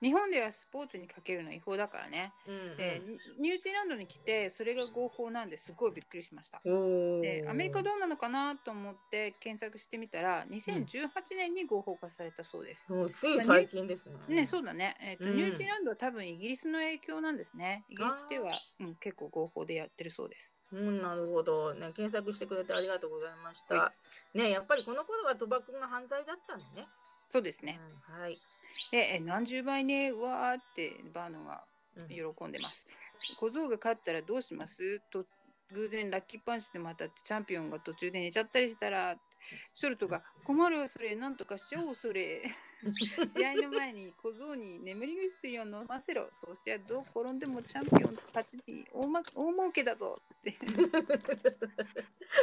[0.00, 2.32] 日本ではスポーツにかけるの違法だからね。
[2.48, 3.00] うん、で、
[3.38, 6.60] ニュージーランドに来てそれが合法なんですごいびっくりしました。
[6.64, 6.70] う
[7.18, 12.86] ん、でアメリカどうなのかなと思って検索してみたら2018年に合法化されたそうです。
[12.88, 14.34] そうつい最近ですね。
[14.34, 17.84] ね、そうだね、えーとうんニュージーランドは多分イギリスの影響なんですね。
[17.88, 20.52] イギリスでは、うん、結構合法でやってるそうです。
[20.72, 21.74] うん、なるほど。
[21.74, 23.74] ね、検索してくれてありがとうございました。
[23.74, 23.92] は
[24.34, 26.88] ね、やっぱりこの頃は賭博が犯罪だったんね。
[27.28, 27.78] そうですね。
[28.08, 28.38] うんはい。
[28.90, 31.62] で、え何十倍ね、わーってバーノが
[31.96, 32.86] うん喜んでます。
[33.38, 35.00] 小僧が勝ったらどうします？
[35.10, 35.26] と
[35.72, 39.16] 偶然ラッキーパンチでまたってチャンピオンが途中で寝ちゃったりしたら
[39.74, 42.42] ショルトが困るよそれなんとかしちゃおうそれ
[43.30, 46.28] 試合の前に小僧に眠り薬を飲ませろ。
[46.32, 50.16] そうすりゃどう転んでもチャンピオンたちに大,、ま、大儲けだぞ。
[50.18, 50.52] って。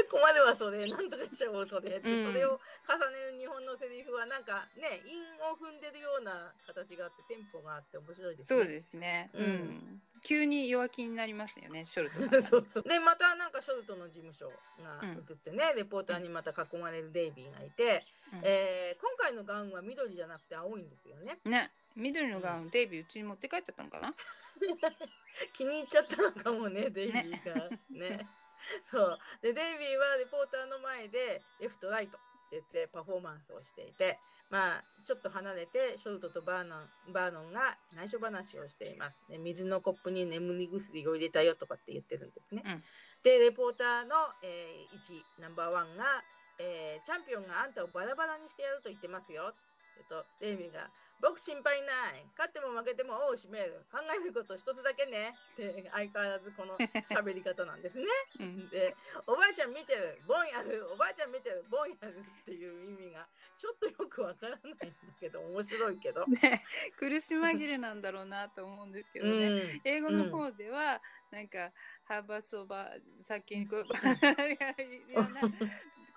[0.10, 2.32] 困るわそれなんとかしちゃおうそれって、うん。
[2.32, 5.22] それを重ねる日本のセリフはなんかね韻
[5.52, 8.60] を踏んでるような形があってテンポがあって面白いですね。
[8.60, 9.44] そうですね、うん。
[9.44, 12.41] うん急に弱気になりますよねショルトが。
[12.45, 12.84] そうそう。
[12.84, 14.49] でまたなんかショルトの事務所
[14.84, 15.11] がうん。
[15.11, 18.41] 映ってね、レポーターにまた囲まれるデイビーがいて、うん。
[18.43, 21.39] えー今回のガウンは緑じゃなくて青いんですよね。
[21.43, 21.72] ね。
[21.95, 24.13] 緑のガウンデイビーうちに持って帰っちゃったのかな？
[25.53, 27.70] 気に入っちゃったのかもねデイビーが。
[27.89, 28.28] ね。
[28.86, 29.20] そう。
[29.41, 32.20] でデイビーはレポーターの前でレフトライト
[32.52, 34.20] 言ってパフォーマンスをしていて
[34.50, 36.76] まあちょっと離れてショルトとバーノ
[37.10, 42.84] ンバーノンが内緒話をしています、ね、水のコップに眠り薬を入れたよとかって言ってるんですね、うん。
[43.24, 46.04] でレポーターの、えー、1ナンバーワンが
[46.60, 49.56] えーチャンピオンがあんたをバラバラにしてやると言ってますよ。
[49.97, 50.91] えっと、デイビーが、
[51.22, 52.26] 僕心配ない。
[52.38, 53.86] 勝っても負けても王を締める。
[53.91, 55.36] 考えること一つだけね。
[55.53, 56.78] って相変わらずこの
[57.11, 58.05] 喋り方なんですね。
[58.39, 58.95] うんで、
[59.28, 60.20] おばあちゃん見てる。
[60.26, 60.88] ボンやる。
[60.91, 61.65] おばあちゃん見てる。
[61.70, 64.88] ボンやるっていう意味がちょっとよくわからないんだ
[65.20, 66.26] けど、面白いけど。
[66.28, 66.63] ね、
[66.97, 69.47] 苦し紛れなんだろうなと思うんですけどね。
[69.47, 71.01] うん英語の方では、
[71.32, 71.72] なんか
[72.05, 72.91] 幅そば
[73.22, 74.57] 先にこういやい
[75.13, 75.41] やな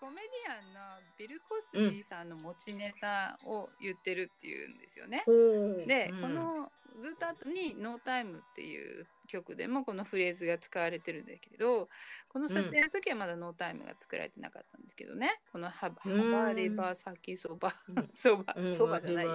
[0.03, 0.80] コメディアンの
[1.16, 5.22] ビル・コスビーさんの持ちネタを言ってるっていうんですよね。
[5.24, 5.84] ほう。
[5.86, 6.22] で、うん。
[6.22, 11.88] このずっと後に「ノータイムっていう曲でもこのフレーズが使われてるんだけど
[12.28, 16.32] この撮影の時はまだノータイムが作られてなかったんですけどね、このハ「うん。
[16.32, 18.74] ハバレバ先そばうん」そばうん。
[18.74, 19.34] そばじゃないよ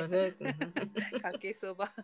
[1.22, 1.90] かけそば。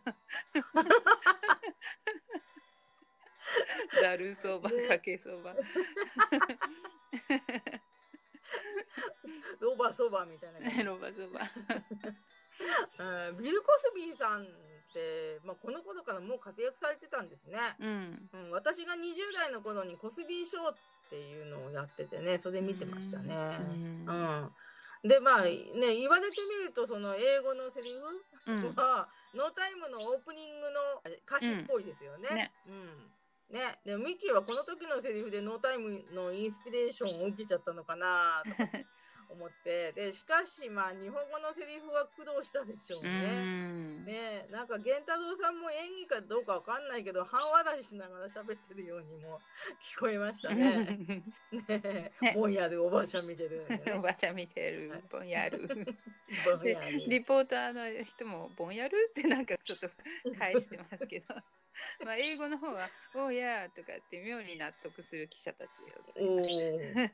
[4.02, 5.54] ざるそばねかけそば
[9.60, 10.60] ロバそばみたいな。
[10.84, 11.42] ロバそば
[13.30, 14.48] うんビル・コスビーさんっ
[14.94, 17.60] て、まあ、この頃からもう活躍されてたんですね。
[17.80, 20.76] うんうん、私が20代の頃にコスビーショーっ
[21.10, 23.36] ていうのをやっててね、それ見てましたね。
[23.36, 25.08] うんうん。
[25.08, 30.80] で、まあね、言われてみると、その英語のセリフうんは、ノータイムのオープニングの
[31.26, 32.30] 歌詞っぽいですよね。
[32.30, 33.12] うんねうん。
[33.54, 38.68] ね、でもミッキーはこの時のセリフでノータイムのインスピレーションを受けちゃったのかなとか
[39.30, 43.10] 思って、 で、しかしまあ日本語のセリフは苦労したでしょううね。
[43.44, 44.06] ん。
[44.06, 44.48] ね。
[44.50, 49.40] なんか源太郎さんも演技かどうかわかんないけど半笑いしながら喋ってるようにも
[49.80, 50.98] 聞こえましたね。
[51.70, 52.12] ね。
[52.22, 52.34] ね。
[52.34, 53.84] ぼんやるおばあちゃん見てるね。
[53.96, 54.90] おばちゃん見てる。
[54.90, 55.04] はい。
[55.12, 55.60] ぼんやる。
[56.44, 59.10] ぼんでやるリポーターの人もぼんやる？
[59.12, 59.90] ってなんかちょっと
[60.40, 61.36] 返してますけど
[62.04, 65.86] まあ英語の方は「おーやー」とかって妙に納得する記者たちを
[66.18, 67.10] お ー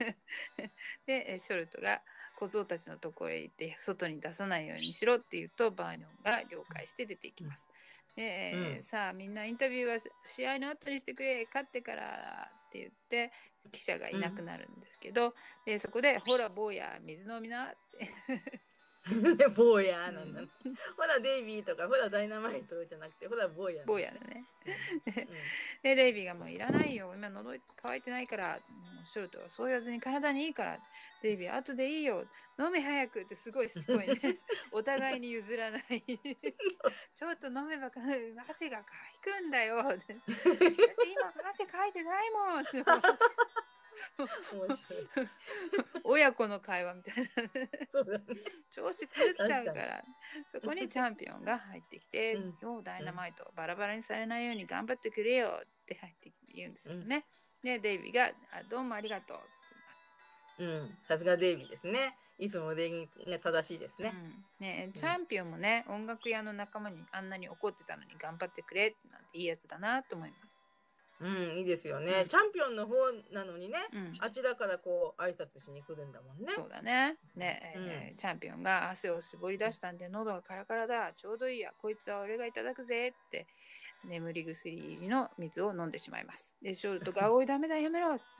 [1.05, 2.01] でえショルトが
[2.35, 7.67] 小僧たちのところへ行って外に出さないようにしろって言うとバーニョンが了解して出ていきます。
[8.15, 8.83] で、えーうん。
[8.83, 13.31] さあみんなインタビューは試合の後にしてくれ勝ってからって言って
[13.71, 15.35] 記者がいなくなるんですけど、
[15.65, 18.05] でそこで「ほら坊や水飲みな」って。
[18.35, 18.59] で
[19.55, 20.49] 坊やなんだ、うん。
[20.95, 24.45] ほらデイビーとかほらダイナマイトじゃなくてほら坊や坊やだね。
[25.05, 25.13] うん。
[25.83, 27.13] でデイビーがもういらないよ。
[27.15, 28.55] 今喉乾いてないからも
[29.03, 30.79] うショルトはそう言わずに体にいいから。
[31.21, 32.25] デイビー後でいいよ。
[32.57, 34.37] 飲め早くってすごいしつこいね。
[34.71, 36.03] お互いに譲らない。
[37.15, 38.01] ちょっと飲めばか
[38.49, 38.85] 汗がか
[39.21, 39.79] くんだよ。
[39.79, 40.65] ってだって
[41.09, 42.63] 今汗かいてないもん
[44.17, 45.07] 面白い。
[46.03, 47.29] 親子の会話みたいな。
[47.91, 48.25] そうだね。
[48.71, 50.03] 調子狂っちゃうから
[50.51, 57.25] そこにチャンピオンが入ってきてうん「ようダイナマイトバラバラにされないように頑張ってくれよ」って入ってきて言うんですけどね、
[57.63, 59.37] でデイビーがあ「どうもありがとう」
[60.55, 60.97] ってうん。
[61.03, 62.17] さすがデイビーですね。
[62.37, 64.65] いつも礼儀が正しいです言いねます、うん。
[64.65, 70.63] ねチャンピオンもね音楽屋の仲間にあんなに怒ってたのに頑張ってくれなんていいやつだなと思います、
[71.19, 72.27] うんいいですよね、うん。
[72.27, 72.95] チャンピオンの方
[73.31, 76.53] なのにねうん、あちらからこう挨拶しに来るんだもんね。
[76.55, 77.17] そうだね。
[77.35, 77.87] ね、うん。
[77.87, 81.13] えーチャンピオンが汗を絞り出したんで喉がカラカラだ。
[81.13, 83.47] ちょうどいいやこいつは俺がいただくぜって
[84.05, 86.55] 眠り薬入りの水を飲んでしまいます。
[86.61, 88.17] でショルトが「おいダメだやめろ」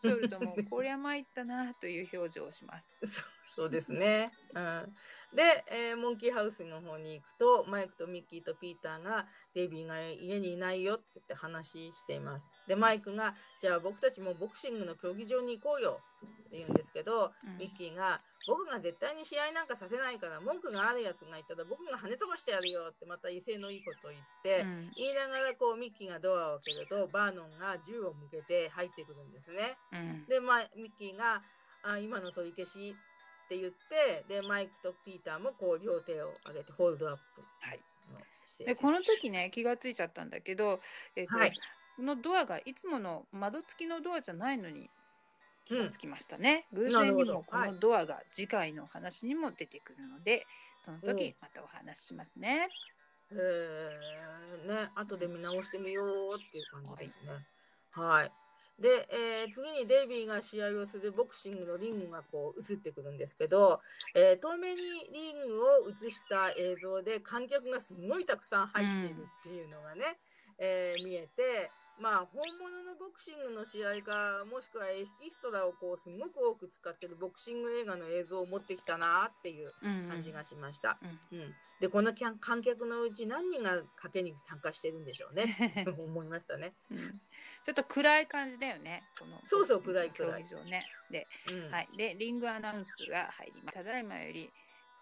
[0.00, 3.00] ショルトも「こりゃ参ったな」という表情をします
[3.58, 4.30] そうですね。
[4.54, 4.94] うん、
[5.34, 12.52] で、えーモンキーハウスの方に行くとマイクとミッキーとピーターがデイビーが家にいないよって言って話しています。
[12.68, 24.60] でマイクが「じゃあ僕たちもボクシングの競技場に行こうよ」って言うんですけど、うんミッキーが「僕が絶対に試合なんかさせないから文句があるやつがいたら僕が跳ね飛ばしてやるよ」ってまた威勢のいいことを言って。
[24.60, 29.76] うん言いながらこうミッキーがドアを開けるとバーノンが銃を向けて入ってくるんですね。
[29.92, 31.42] うんで、まあ、ミッキーが
[31.82, 32.94] あ今の取り消し
[33.48, 37.22] って言ってでマイクとピーターもこう両手を上げてホールドアップ
[37.60, 37.80] はい。
[38.12, 40.80] の姿勢でこの時ね気がついちゃったんだけど、
[41.16, 41.52] えーとはい。
[41.96, 44.90] このドアがいつもの窓付きのドアじゃないのに
[45.64, 50.46] 気がつきましたね、偶なるほど然にもこはいのドアが次回のお話にも出てくるので、
[50.82, 51.16] そのうん。
[51.16, 52.68] 時またお話ししますね。
[53.30, 57.32] へえね後で見直してみようっていう感じですね。
[57.90, 58.32] はい
[58.78, 63.80] で、えー次にデイビーが試合をするボクシングのリングがこう映ってくるんですけど、
[64.14, 64.80] えー遠目に
[65.12, 70.18] リングを映した映像で観客がすごいたくさん入っているっていうのがね、
[70.58, 71.70] えー見えて
[72.00, 79.70] まあ本物のボクシングの試合かもしくはエキストラをこうすごく多く使ってるボクシング映画の映像を持ってきたなっていう
[80.08, 80.98] 感じがしました。
[81.32, 86.74] うんでこのキャン観客のうち何人が賭けに参加してるんでしょうね 思いましたね。
[86.90, 87.20] うん
[87.64, 89.04] ちょっと暗い感じだよね。
[89.18, 90.86] このそうそう暗い暗い競技場ね。
[91.10, 91.88] で、うんはい。
[91.96, 93.74] で、リングアナウンスが入ります。
[93.74, 94.50] ただいまより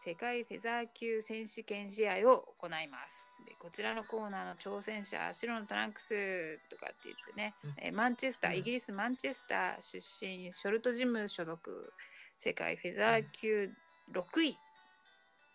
[0.07, 3.29] 世界フェザー級選手権試合を行います。
[3.45, 11.93] で、こちらのコーナーの挑戦者、白のトランクスとかって言ってね、うんえーマンチェスター、うんイギリスマンチェスター出身、ショルトジム所属、
[12.39, 13.69] 世界フェザー級
[14.13, 14.57] 6位、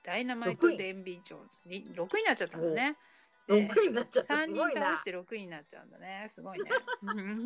[0.03, 2.97] ダイナマイト・6位デンビー・ジョーンズに6位になっちゃったのね。
[3.47, 5.03] 6位になっちゃった3すごいな人倒し。
[5.05, 6.69] て6位になっちゃうんだねすごいね。
[7.03, 7.45] う ん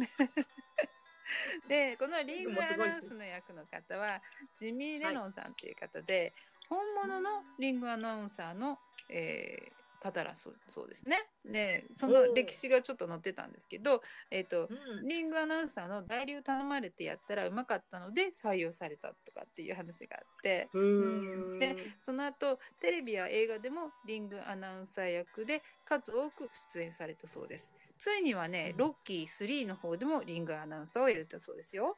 [1.68, 4.22] でこのリングアナウンスの役の方は
[4.56, 6.34] ジミー・レノンさんという方で、
[6.70, 8.78] 本物のリングアナウンサーの、
[9.10, 11.18] えー方らそうそうですね。
[11.44, 15.08] でその歴史がちょっと載ってたんですけど、えー、とうん。
[15.08, 20.70] リングアナウンサーの代理を頼まれてやったらうまかったので採用されたとかっていう話があって。
[21.60, 27.74] でその後テレビや映画でもリングアナウンサー役で数多く出演されたそうです。
[27.98, 28.78] ついにはね、うん。
[28.78, 31.98] ロッキー3の方でもリングアナウンサーをやったそうですよ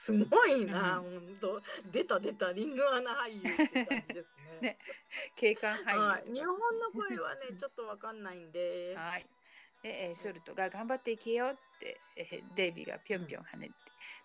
[0.00, 1.60] すごいな、うほんと。
[1.92, 4.60] 出た出たリングアナ俳優って感じですね。
[4.72, 4.78] ね。
[5.36, 8.94] 警官俳優はい、日本の声はね ちょっとわかんないんで。
[8.94, 8.98] す。
[8.98, 9.26] はい。
[9.82, 13.74] で、えーショルトが頑張っていけよって、えーデイビーがぴょんぴょん跳ねて、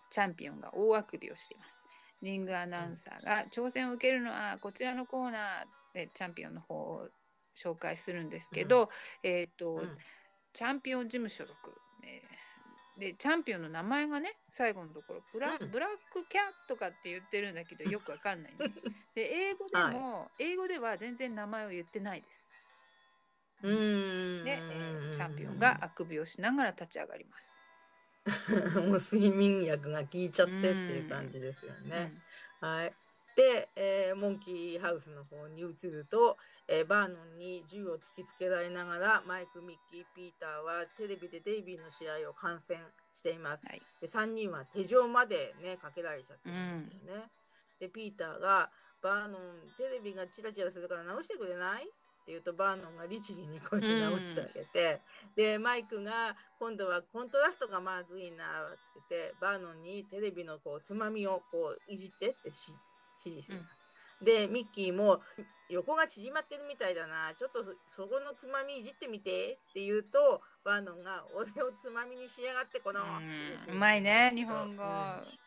[0.08, 1.78] チャンピオンが大あくびをしています。
[2.22, 7.10] リングアナウンサーが挑戦を受けるのはこちらのコーナーでチャンピオンの方を
[7.54, 8.88] 紹介するんですけど、
[9.22, 9.98] えっ、と、うん。
[10.54, 12.45] チャンピオン事務所属、えー
[12.98, 15.70] でチャンピオンの名前がね最後のところブラ,、うん。
[15.70, 18.58] ブラックキャットかって言ってるんだけどよくわかんない、ね、
[19.14, 22.50] で英語でも、英語では全然名前を言ってないです。
[23.62, 24.44] うーん。
[24.44, 27.62] で、えーチャンピオンがあくびをしながら立ち上がります、
[28.76, 32.12] もう睡眠薬が効いちゃってっていう感じですよね。
[32.60, 33.05] はい。
[33.36, 42.78] で、えーモンキーハウスの方に移ると、えーバーノンに銃を突きつけられながらマイク、ミッキー、ピーターはテレビでデイビーの試合を観戦
[43.14, 43.66] しています。
[43.66, 47.30] はいで3人は手錠までねかけられちゃってるんですよね。
[47.78, 48.70] でピーターが
[49.02, 51.86] 「バーノンテレビがチラチラするから直してくれない?」っ
[52.26, 55.02] て言うとバーノンが律儀にこうやって直してあげて、
[55.36, 62.82] でマイクが今度はコントラストがまずいなって言ってバーノンにテレビのこうつまみをこういじってって指示
[63.24, 63.86] 指示します。
[64.22, 65.20] でミッキーも
[65.68, 67.34] 横が縮まってるみたいだな。
[67.38, 73.74] ちょっとそそこのつまみいじってみてって言うとバーノンが俺をつまみにしやがってこの、うん。
[73.74, 74.82] うまいね日本語、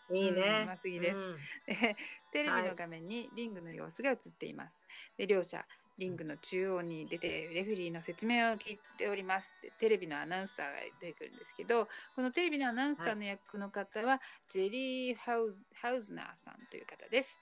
[0.09, 0.13] う。
[0.13, 0.17] ん。
[0.17, 1.17] いいね、うんうますぎです。
[1.17, 1.37] うん。
[1.65, 1.95] で
[2.31, 4.83] テレビの画面にリングの様子が映っています。
[5.17, 5.65] で両者
[5.97, 17.37] リングの中央に出てレフェリーの説明を聞いておりますってテレビのアナウンサーが出てくるんですけどこのテレビのアナウンサーの役の方はジェリーハウズハウズナーさんという方です。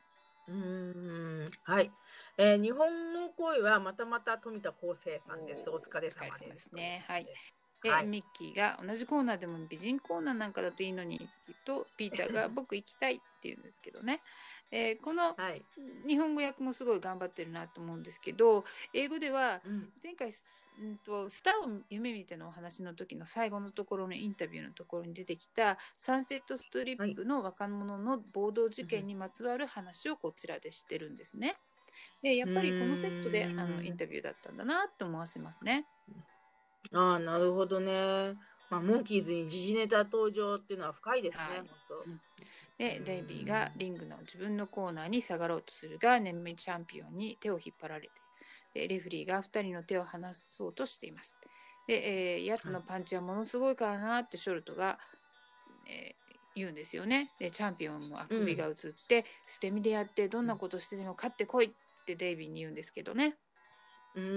[0.48, 1.92] うーんはい、
[2.38, 5.70] えー日本の声はまたまた富田康生さんです。
[5.70, 6.46] お疲れ様で。
[6.48, 7.28] ですすねはい
[7.84, 11.30] で、はいミッキーが同じコーナーでも美人コーナーなんかだといいのに
[11.66, 14.22] とピーターが僕行きたいって言うんですけどね。
[14.72, 15.64] えーこのはい。
[16.06, 31.56] 日本語訳もすごい頑張ってるなと思うんですけど英語ではうん前回すんとスターを夢見てのお話の時の最後のところのインタビューのところに出てきたサンセットストリップの若者の暴動事件にまつわる話をこちらでしてるんですね。
[32.22, 35.86] でやっぱりこのセットであうんのインタビューだったんだなと思わせますね。
[36.94, 38.38] ああ、なるほどね。
[38.70, 42.04] まあ、モンキーズに時事ネタ登場っていうのは深いですね、はい本当。
[42.06, 42.22] でうん
[42.78, 48.10] デイビーがリングの自分のコーナーに下がろうとするが眠いチャンピオンに手を引っ張られて
[48.74, 51.38] でレフェリーが2人の手を離そうとしています。
[51.88, 55.00] で、えー、やつのパンチはものすごいからなってショルトが、
[55.90, 57.30] えー言うんですよね。
[57.40, 58.74] でチャンピオンもあくびが映っ
[59.08, 61.70] て、捨て身でやってどんなことしてでも勝ってこいっ
[62.06, 63.36] てデイビーに言うんですけどね。
[64.18, 64.30] うんう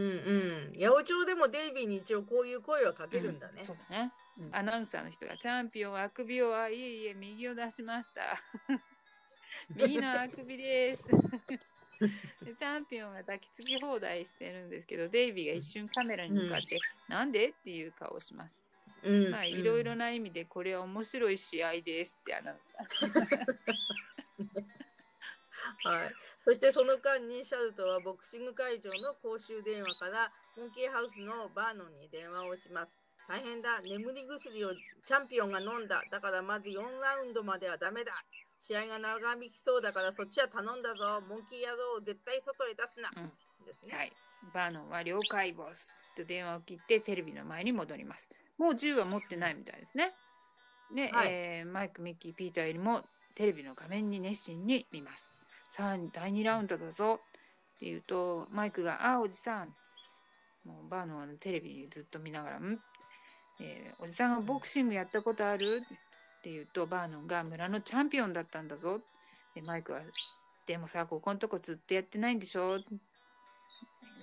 [0.70, 0.72] ん。
[0.78, 3.64] 八百長でもデイビーに一応こういう声はかけるんだねうん。
[3.64, 4.12] そうだね。
[4.38, 8.38] うんアナウンサーの人がチャンピオンはあくびをあいえいえ右を出しました。
[9.76, 11.02] 右のあくびです。
[12.42, 16.78] でチャンピオンが抱きつき放題してるんですけどデイビーが一瞬カメラに向かって、
[17.08, 18.62] なんでっていう顔をします。
[19.02, 23.46] うんまあいろいろな意味でこれは面白い試合ですってアナウンサー。
[25.84, 26.14] はい。
[26.44, 32.92] そしてその間にシャルトはボクシング会場の公衆電話からモンキーハウスのバーノンに電話をします。
[33.28, 33.80] 大変だ。
[33.80, 36.02] 眠り薬をチャンピオンが飲んだ。
[36.10, 38.12] だからまず4ラウンドまではダメだ。
[38.58, 41.22] 試合が長引きそうだからそっちは頼んだぞ。
[41.28, 43.10] モンキー野郎を絶対外へ出すな。
[43.16, 43.32] うん
[43.64, 43.94] ですね。
[43.94, 44.12] はい。
[44.52, 48.28] バーノンは了解ボスと電話を切ってテレビの前に戻ります。
[48.58, 50.12] もう銃は持ってないみたいですね。
[50.94, 53.02] で、はいえーマイク、ミッキー、ピーターよりも
[53.34, 55.39] テレビの画面に熱心に見ます。
[55.70, 57.20] さあ、第2ラウンドだぞ
[57.76, 59.68] って言うと、マイクが、あ、おじさん。
[60.64, 62.76] もうバーノンはテレビずっと見ながら、ん、
[63.60, 65.82] えーおじさんがボクシングやったことある？
[65.86, 69.00] って言うと、バーノンが村のチャンピオンだったんだぞ。
[69.54, 70.00] で、マイクは、
[70.66, 72.80] でもさ、ここのとこずっとやってないんでしょ？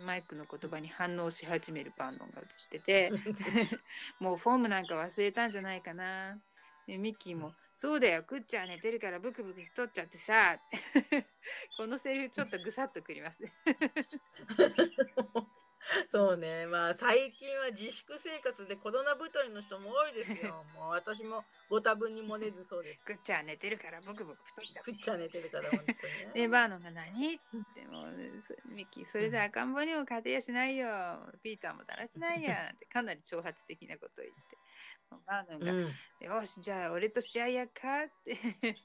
[0.06, 3.12] マイクの言葉に反応し始めるバーノンが映ってて、
[4.20, 6.38] もうフォームなんか忘れたんじゃないかな。
[6.86, 10.58] でミッキーも、そうだよ、クッチャー寝てるからブクブク太っちゃってさ。
[11.78, 13.54] このセリフちょっとぐさっとくりますね。
[16.12, 20.66] そうね、まあ最近は自粛生活でコロナ太りの人も多いですよ。
[20.76, 23.06] もう私もご多分に漏れずそうです。
[23.06, 25.04] クッチャー寝てるからブクブク太っちゃって食っ。
[25.04, 25.98] ちゃ寝てるから本当にね。
[26.34, 27.36] で、バーノンが何？
[27.36, 27.40] っ
[27.74, 28.08] ても、
[28.42, 31.32] そミッキー、それじゃ赤ん坊にも勝てやしないよ。
[31.44, 32.64] ピーターもだらしないや。
[32.64, 34.58] なんてかなり挑発的なことを言って。
[35.12, 38.38] もうバーノンが、うん、よし、じゃあ俺と試合やっかって。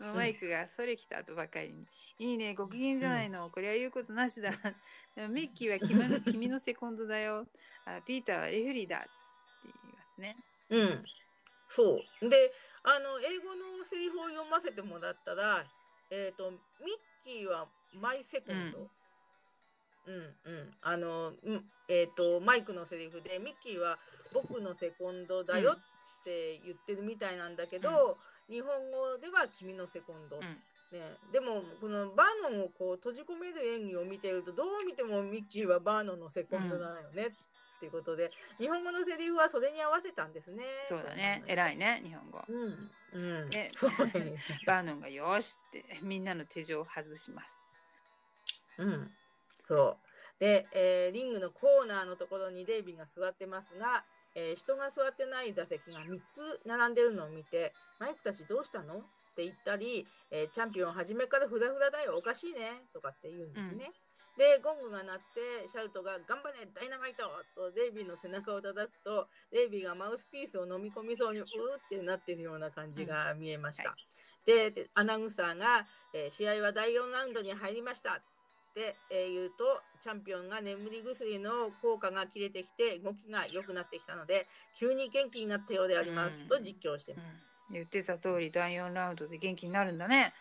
[0.00, 1.86] マイクがそれ来た後ばかりに、
[2.18, 4.50] いいね、ご機嫌じゃないの、これは言うことなしだ。
[5.28, 7.46] ミッキーは君の君のセコンドだよ
[7.84, 8.00] あ。
[8.02, 9.08] ピーターはレフェリーだって
[9.64, 10.36] 言いますね。
[10.70, 11.04] うん、
[11.68, 12.28] そう。
[12.28, 15.64] で、あの英語のセリフを読ませてもらったら、
[16.10, 16.60] えっ、とミッ
[17.24, 18.78] キーはマイセコンド。
[18.78, 18.90] うん
[20.06, 23.98] うん、あの、うんえっ、とマイクのセリフでミッキーは
[24.32, 28.16] 僕のセコンドだよって言ってるみたいなんだけど、
[28.48, 38.28] 日本語では君のセコンド、うんね、でもこのバーノンをこう閉じ込める演技を見てるとどう見てもミッキーはバーノンのセコンドなのよね、っていうことで
[38.58, 40.64] 日本語のセリフはそれに合わせたんですね。
[40.86, 41.42] そうだね。
[41.46, 42.42] 偉いね、日本語。
[42.46, 43.48] うんうん。
[43.48, 44.34] ねそうね。
[44.66, 47.66] バーノンがよしってみんなの手錠を外します。
[48.78, 49.10] うん。
[49.70, 49.96] そ
[50.38, 50.40] う。
[50.40, 54.04] で、えーリングのコーナーのところにデイビーが座ってますが、
[54.34, 58.98] えー人が座ってない座席が3つ並んでるのを見て、マイクたちどうしたの？
[58.98, 59.00] っ
[59.36, 63.92] て言ったり、えーチャンピオン初めからフラフラだよ、おかしいね、とかって言うんですね。
[64.36, 71.48] で、ゴングが鳴って、シャウトが頑張れ、ダイナマイトとデイビーの背中を叩くと、デイビーがマウスピースを飲み込みそうにうーっ
[71.90, 73.82] てなってるような感じが見えました。
[73.84, 73.96] うんは
[74.46, 78.22] でで、アナウンサーが、えー試合は第4ラウンドに入りました
[78.70, 84.46] って、えー言うと、チャンピオンが眠り薬の効果が切れてきて、動きが良くなってきたので、
[84.78, 87.72] 急に元気になったようであります、うんと実況してうます。
[87.72, 90.32] ん、言ってた通り第4ラウンドで元気になるんだね。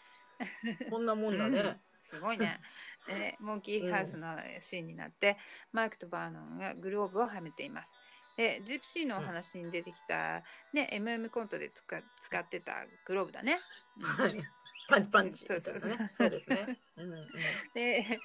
[0.90, 1.82] こんなもんだうんね。
[1.98, 2.62] すごいね。
[3.08, 5.38] でねモンキーハウスのシーンになって、
[5.72, 7.96] マイクとバーノンがグローブをはめています。
[8.38, 13.60] でジプシーのお話に出てきた、ね MM コントで使使ってたグローブだね。
[13.98, 14.59] うんはい。
[14.90, 16.12] パンチパンチみたいなそうそうそうね。
[16.18, 16.80] そうですね。
[16.98, 17.28] うんうん。
[17.74, 18.20] で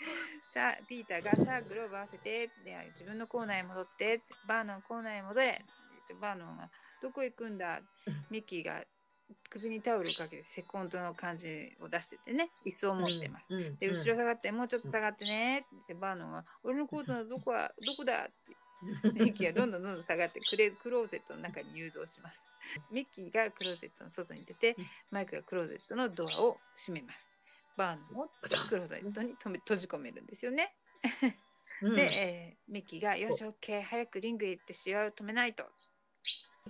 [0.52, 5.64] さあピーターがさあグローブ合わせてで自分のコーナーへ戻ってバーノンコーナーへ戻れ
[6.20, 6.70] バーノンが
[7.02, 7.80] どこ行くんだ？
[8.30, 8.82] ミッキーが
[9.50, 13.54] 首にタオルをかけてセコンドの感じを出しててね椅子を持ってます。
[13.54, 13.76] うん。
[13.76, 18.56] で後ろ下がって、もうちょっと下がってねってバーノンが「俺のコートのどこはどこだ?」って
[19.14, 22.46] ミッキーがどんどんどんどん下がってクレクローゼットの中に誘導します。
[22.90, 27.30] ミッキーがクローゼットの外に出てうんマイクがクローゼットのドアを閉めます。
[27.76, 28.28] バーノンを
[28.68, 30.74] クローゼットに止め閉じ込めるんですよね。
[31.82, 35.68] うんで、えーミッキーが「よしオッケー早くリングへ行って試合を止めないと」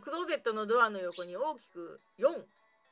[0.00, 2.46] クローゼットのドアの横に大きく4っ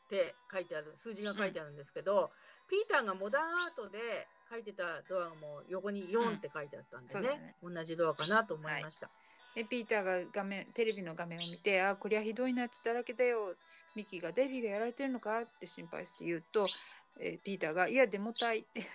[0.09, 2.31] て書いてある数字が書いてあるんですけど、
[2.69, 9.09] ピーターがモダンアートで書いてたドアも横に4って書いてあったんでうんね,、同じドアかなと思いました。
[9.55, 13.55] でピーターが画面テレビの画面を見て「あこりゃひどいな血だらけだよ」
[13.95, 16.67] ミッキーが「デビーがやられてるのか?」って心配して言うと、
[17.19, 18.87] えーピーターが「いやデモ隊」って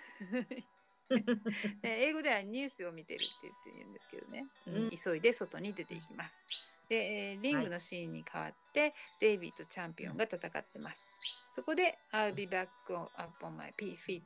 [1.81, 6.43] で英語ではニュースを見てるって言って言うんですけどね、うん急いで外に出ていきます。
[6.89, 11.05] で、えーリングのシーンに変わって、デイビーとチャンピオンが戦ってます。
[11.51, 14.23] そこで「I'll be back upon my feet」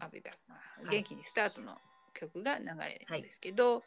[0.00, 1.78] あはい元気にスタートの
[2.14, 3.82] 曲が流れるんですけど、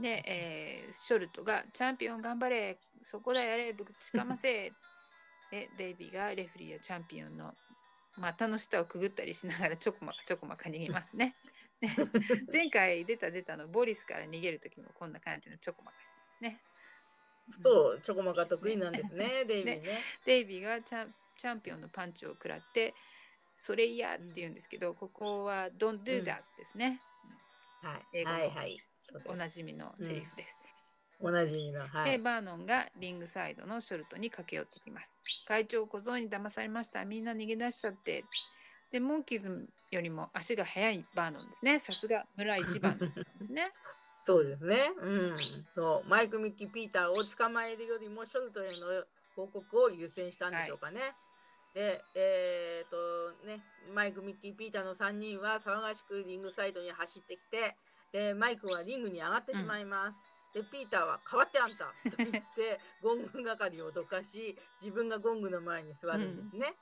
[0.00, 4.72] で、えーショルトが「チャンピオン頑張れそこだやれぶちかませ」
[5.50, 7.54] でデイビーがレフェリーやチャンピオンの
[8.16, 11.36] 股の下をくぐったりしながらちょこまかちょこまか逃げますね。
[11.80, 11.88] で
[12.50, 16.10] 前回出た出たのボリスから逃げる時もこんな感じのちょこまかし
[16.40, 16.60] てね。
[17.62, 20.02] そう、チョコマカ得意なんですね、デイビーね。
[20.24, 22.94] デイビーがチャンチャンピオンのパンチを食らって
[23.62, 27.00] 「それ嫌」って言うんですけど、ここは「Don't do that」ですね。
[27.80, 28.30] はい、英語
[29.26, 30.56] おなじみのセリフです。
[31.20, 32.10] おなじみの、はい。
[32.12, 35.16] でバーノンがリングサイドのショルトに駆け寄ってきます。
[35.46, 37.04] 会長小僧に騙されました。
[37.04, 38.24] みんな逃げ出しちゃって。
[38.90, 41.78] でモンキーズよりも足が速いバーノンですね。
[41.78, 43.06] さすが村一番で
[43.40, 43.72] すね。
[44.26, 44.92] そうですね。
[44.98, 45.36] うん。
[45.74, 49.04] そうマイク・ミッキー・ピーターを捕まえるよりもショルトへの
[49.36, 51.14] 報告を優先したんでしょうかね。
[51.74, 53.60] で、えっ、とね、
[53.94, 57.76] マイク・ミッキー・ピーターの3人は騒がしくリングサイドに走ってきて、
[58.12, 60.18] で、マイクはリングに上がってしまいます。
[60.54, 66.74] で、ピーターは変わってあんたと言って、ゴング係をどかし、自分がゴングの前に座るんですね。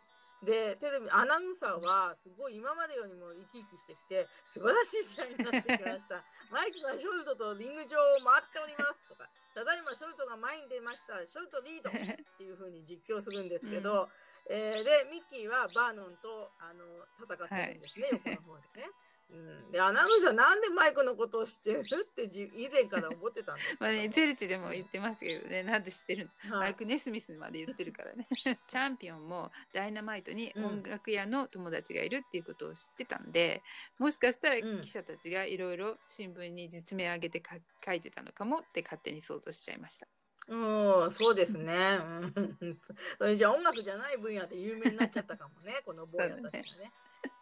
[0.42, 6.24] で、テレビ、アナウンサーはすごい今までよりも生き生きしてきて、素晴らしい試合になってきました。
[6.50, 11.92] マイクがショルトとリング上を回っておりますとか、ただいまショルトが前に出ました、ショルトリードっ
[12.38, 14.08] ていう風に実況するんですけど、
[14.48, 18.90] えーで、ミッキーはバーノンとあの戦ってるんですね、横の方でね。
[19.32, 26.56] うん、で、アナウンサーなんでマイクのことを知ってるってじ以前から思ってたんですまあね、ゼルチでも言ってますけどね、なんで知ってるの？
[26.56, 26.64] はい。
[26.64, 28.26] マイク・ネスミスまで言ってるからね。
[28.66, 33.62] チャンピオンもダイナマイトに音楽屋の友達がいるっていうことを知ってたんで、
[33.98, 34.80] もしかしたらうん。
[34.80, 40.06] 記者たちがいろいろ新聞に実名上げてか書いてたのかもって勝手に想像しちゃいました。
[40.48, 41.98] うん、そうですね。
[42.00, 42.80] うん、
[43.18, 46.64] それじゃあ音楽じゃない分野で有名になっちゃったかもね、この坊やたちがね。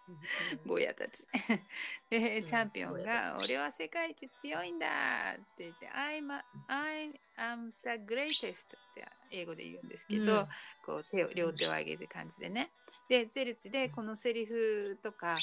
[0.64, 1.26] 坊やたち。
[2.10, 10.48] で、うんチャンピオンが「俺は世界一強いんだ!」って言って「I'm, a- I am the greatest」って英語で言うんですけど、うん
[10.84, 12.70] こう手を両手を上げる感じでね。
[13.08, 15.38] でゼルチでこのセリフとか、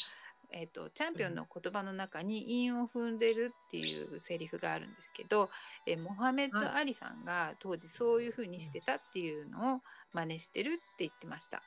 [0.52, 5.50] えー、とチャンピオンの言葉の中に韻を踏んでるっていうセリフがあるんですけど、
[5.88, 9.82] えーモハメッド・はいアリさんが当時そういう風にしてたっていうのを
[10.14, 11.64] 真似してるって言ってました。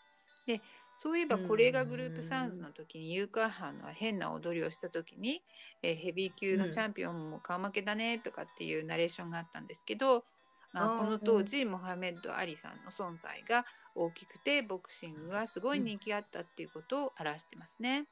[0.47, 0.63] で
[0.99, 5.43] そういえばこれがグループサウンズの時に誘拐犯の変な踊りをした時に、
[5.81, 10.25] えーヘビー級のチャンピオンも顔負けだねとかっていうナレーションがあったんですけど、
[10.73, 13.65] まあ、この当時、モハメッド・アリさんの存在が
[13.95, 18.07] 大きくてボクシングがすごい人気あったっていうことを表してますね。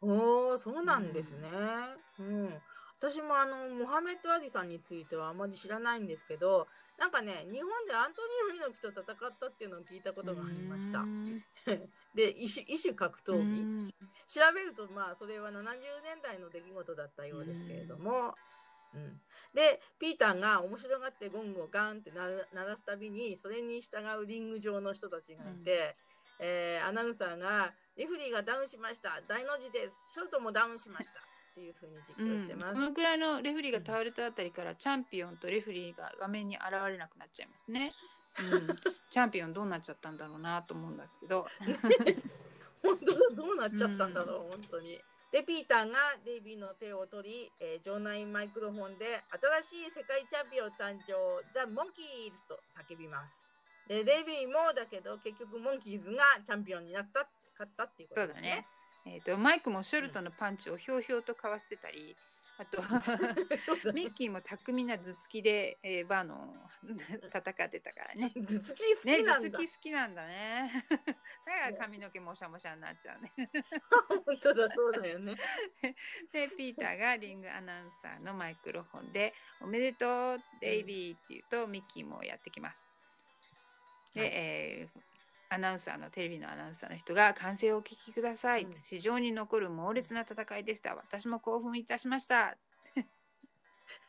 [0.00, 1.48] おお、そうなんですね。
[2.18, 2.62] うん。
[2.98, 6.66] 私もあの、モハメッド・アリさんについてはあまり知らないんですけど、
[6.98, 11.00] なんかね、日本でアントニオ猪木と戦ったっていうのを聞いたことがありました。
[11.00, 11.06] う。
[11.06, 11.44] ん。
[12.14, 13.60] で、異種、異種格闘技。
[13.60, 13.90] うん。
[13.90, 13.94] 調
[14.54, 15.62] べると、まあ、それは70
[16.02, 18.34] 年代の出来事だったようですけれども、
[18.94, 19.20] うん、
[19.52, 25.96] で、ピーターが面白がってゴングをガンって鳴らすたびに、それに従うリング上の人たちがいて、
[26.38, 31.20] えーアナウンサーが、レフリーがダウンしました、大の字です、ショルトもダウンしました
[31.56, 32.74] っていうふうに実況してます。
[32.74, 37.92] このくらいのレフェリーが倒れたあたりからチャンピオンとレフェリーが画面に現れなくなっちゃいますね。
[38.52, 38.76] うん、
[39.08, 41.46] チャンピオンどうなっちゃったんだろうなと思うんですけど。
[42.84, 45.00] 本当だ、どうなっちゃったんだろう、本当に。
[45.32, 49.24] で、ピーターがデイビーの手を取り、えー場内マイクロフォンで、
[49.62, 51.14] 新しい世界チャンピオン誕生、
[51.54, 53.48] ザ・モンキーズと叫びます。
[53.88, 58.66] で、デイビーもだけど、結局モンキーズがチャンピオンになった、勝ったっていうことですねそうだね。。
[59.06, 62.16] えー、とマイクもショルトのパンチをひょうひょうとかわしてたり、
[62.58, 62.80] あと
[63.92, 66.68] ミッキーも巧みな頭突きで、えーバーノンを
[67.28, 68.32] 戦ってたからね。
[68.34, 69.58] 頭突き好ね、頭きなんだ。
[69.58, 70.84] 突き好きなんだね。
[71.46, 73.32] だから髪の毛もしゃもしゃになっちゃうね。
[74.08, 75.34] 本当だ、そうだよね。
[76.32, 82.90] で、ピーターがリングアナウンサーのマイクロフォンで、おめでとう、デイビーって言うと、ミッキーもやってきます。
[84.14, 85.15] で、はいえー
[85.56, 88.72] アナウンサーのテレビのアナウンサーの人が歓声をお聞きください、うん。
[88.74, 90.94] 史上に残る猛烈な戦いでした。
[90.94, 92.58] 私も興奮いたしました。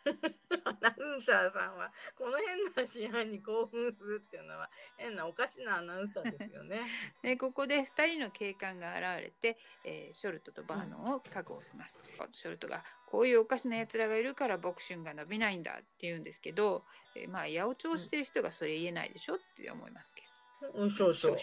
[0.65, 6.82] アナウンサーさんは、この変な試合に興奮するっていうのは、変なおかしなアナウンサーですよね。
[7.24, 20.27] でここで2人の警官が現れて、えーショルトとバーノンを確保します、ショルトがこういうおかしな奴らがいるからボクシングが伸びないんだって言うんですけど、えーまあ八百長してる人がそれ言えないでしょって思いますけ
[20.73, 21.15] うん、少々。
[21.15, 21.38] 少々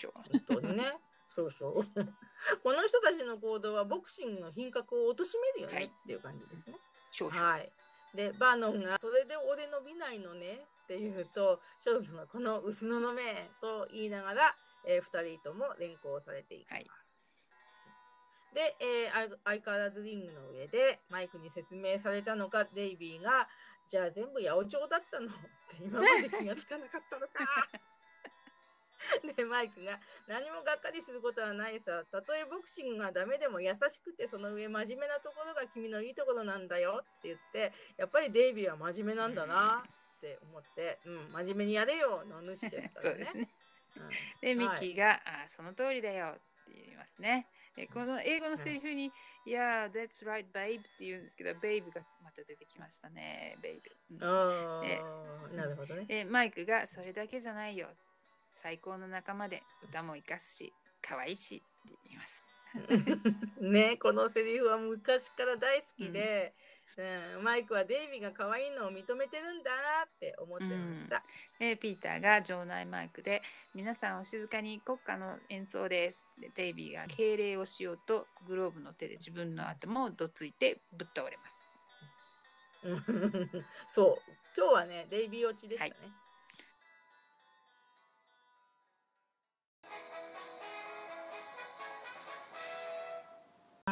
[0.46, 0.84] 本当にね。
[1.34, 1.84] 少々。
[2.62, 6.72] この人たちの行動はボクシングの品格を貶めるよね、はいっていう感じですね。
[6.74, 6.78] ど
[7.10, 7.72] 少々、はい。
[8.14, 17.28] で、バーノンが、それで俺伸びないのねって言うと、ショルツがこの薄ののめと言いながら、えー二人とも連行されていきます。
[18.52, 23.48] で、えーあ相変わらずリングの上でマイクに説明されたのか、デイビーが、
[23.88, 25.26] じゃあ全部八百長だったの？
[25.26, 25.30] っ
[25.68, 27.32] て今まで気がつかなかったのか。
[29.36, 32.04] で、マイクが、何もがっかりすることはないさ。
[32.10, 37.04] たとえボクシングがダメでも優しくてその上真面目なところが君のいいところなんだよ。
[37.18, 39.84] って言って、やっぱりデイビーは真面目なんだな
[40.16, 43.24] って思って、うん、真面目にやれよの主ですからね。
[43.24, 43.50] そうですね。
[43.96, 44.10] うん。
[44.40, 47.48] でミッキーが、あその通りだよって言いますね。
[47.76, 49.12] でこの英語のセリフに
[49.44, 55.56] 「いや、that's right babe」って言うんですけどベイブがまた出てきましたねベイブ、うん。
[55.56, 56.04] なるほどね。
[56.04, 57.88] でマイクが「それだけじゃないよ
[58.64, 60.72] 最高の仲間で歌も生かすし
[61.02, 62.42] 可愛いし」って言います
[63.60, 66.52] ね、このセリフは昔から大好きで、
[67.36, 71.22] うん、マイクはデイビーが可愛いのを認めてるんだなって思ってました。
[71.60, 73.42] でピーターが場内マイクで
[73.74, 81.70] 「皆さんお静かに国歌の演奏です」でデイビーが敬礼をしようとグローブの手で自分の頭をどついてぶっ倒れます。
[82.82, 83.50] うん
[83.88, 85.94] そう、今日はね、デイビー落ちでしたね。
[86.00, 86.23] 日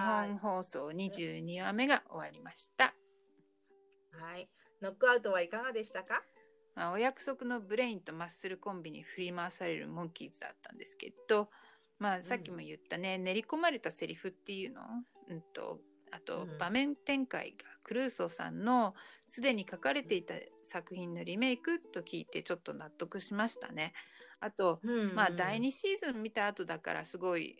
[0.07, 2.95] 本放送22話目が終わりました。
[4.13, 4.49] はい。
[4.81, 6.23] ノックアウトはいかがでしたか？
[6.75, 11.51] まあ、お約束のブレインとマッスルコンビに振り回されるモンキーズだったんですけど、
[11.99, 14.81] まあ、さっきも言ったね、練り込まれたセリフっていうの、
[15.29, 15.81] うんと、
[16.11, 18.95] あとうん場面展開がクルーソーさんの
[19.27, 20.35] すでに書かれていた
[20.65, 23.93] 作品のリメイクと聞いてちょっと納得しましたね。
[24.41, 27.57] あと、うんまあ第2シーズン見た後だからすごい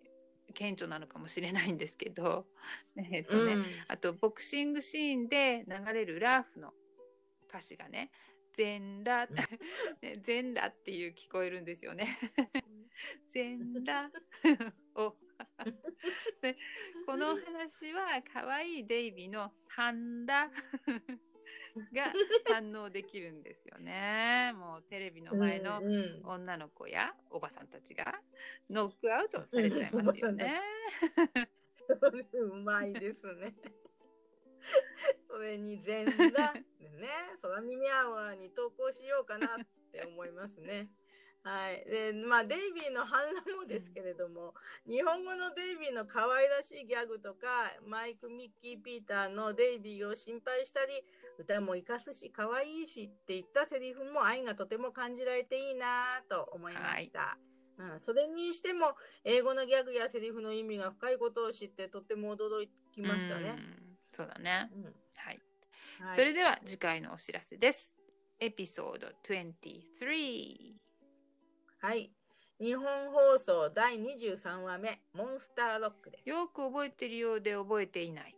[0.55, 2.47] 顕著なのかもしれないんですけど、
[2.97, 3.65] えっとね、うん。
[3.89, 6.73] あとボクシングシーンで流れるラーフの
[7.49, 8.11] 歌詞がね
[8.53, 9.33] 「全裸」
[10.03, 12.19] ね全裸っていう聞こえるんですよね。
[13.29, 14.11] 全裸
[14.95, 15.17] を。
[16.41, 16.57] で
[17.07, 20.51] この話は可愛いデイビーの「ハンダ」
[21.93, 22.13] が
[22.49, 24.53] 堪能できるんですよね。
[24.55, 25.81] もうテレビの前の
[26.25, 28.21] 女の子やおばさんたちが
[28.71, 30.61] ノックアウトされちゃいますよね。
[32.33, 33.55] うまいですね。
[35.29, 37.09] それに前座でね、
[37.41, 40.89] 空耳アワーに投稿しようかなって思いますね。
[41.45, 41.85] はい。
[41.91, 44.55] で、まあ、デイビーの反乱もですけれども、
[44.89, 47.47] 日本語のデイビーの可愛らしいギャグとか、
[47.87, 51.03] マイク、ミッキー、ピーターのデイビーを心配したり、
[51.39, 57.37] 歌も活かすし、可愛いしって言ったセリフも愛がとても感じられていいなと思いました。
[57.79, 58.95] うん、それにしても、
[59.25, 63.57] 英語のギャグやセリフの意味が深いことを知ってとても驚きましたね。
[63.59, 64.71] うんそうだね。
[64.77, 64.91] うんは
[65.31, 65.41] い。
[66.01, 67.97] はい、それでは次回のお知らせです。
[68.39, 70.82] エピソード23。
[71.83, 72.13] はい。
[72.61, 76.29] 日本放送第23話目、モンスターロックです。
[76.29, 78.37] よく覚えているようで覚えていない。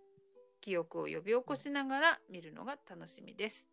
[0.62, 3.68] 記憶を呼び起こしながら見るのが楽しみです。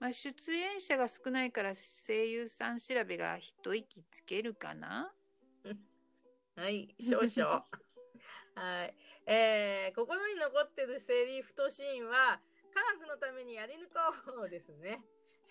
[0.00, 5.14] まあ、出演者が少ないから声優さん調べが一息つけるかな？
[6.56, 7.64] はい、少々。
[8.56, 8.94] はい。
[9.24, 12.40] えー、心に残ってるセリフとシーンは、
[12.74, 13.86] 科学のためにやり抜
[14.34, 15.00] こうですね。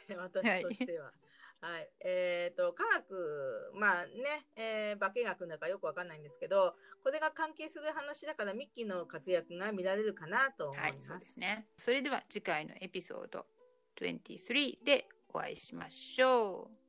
[0.17, 1.05] 私としては。
[1.05, 1.24] はい。
[1.99, 11.07] えっ、と、科学、まあね、えー、化学だかよくわかんないんですけど、これが関係する話だからミッキーの活躍が見られるかなと思いはい、ます。
[11.07, 11.67] そうですね。
[11.77, 13.45] それでは次回のエピソード
[13.99, 16.85] 23でお会いしましょう。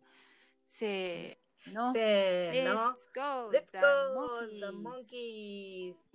[0.66, 1.92] せーの。
[1.92, 2.92] せーの。
[2.92, 3.50] Let's go!
[3.50, 4.46] Let's go!
[4.46, 6.05] The monkeys!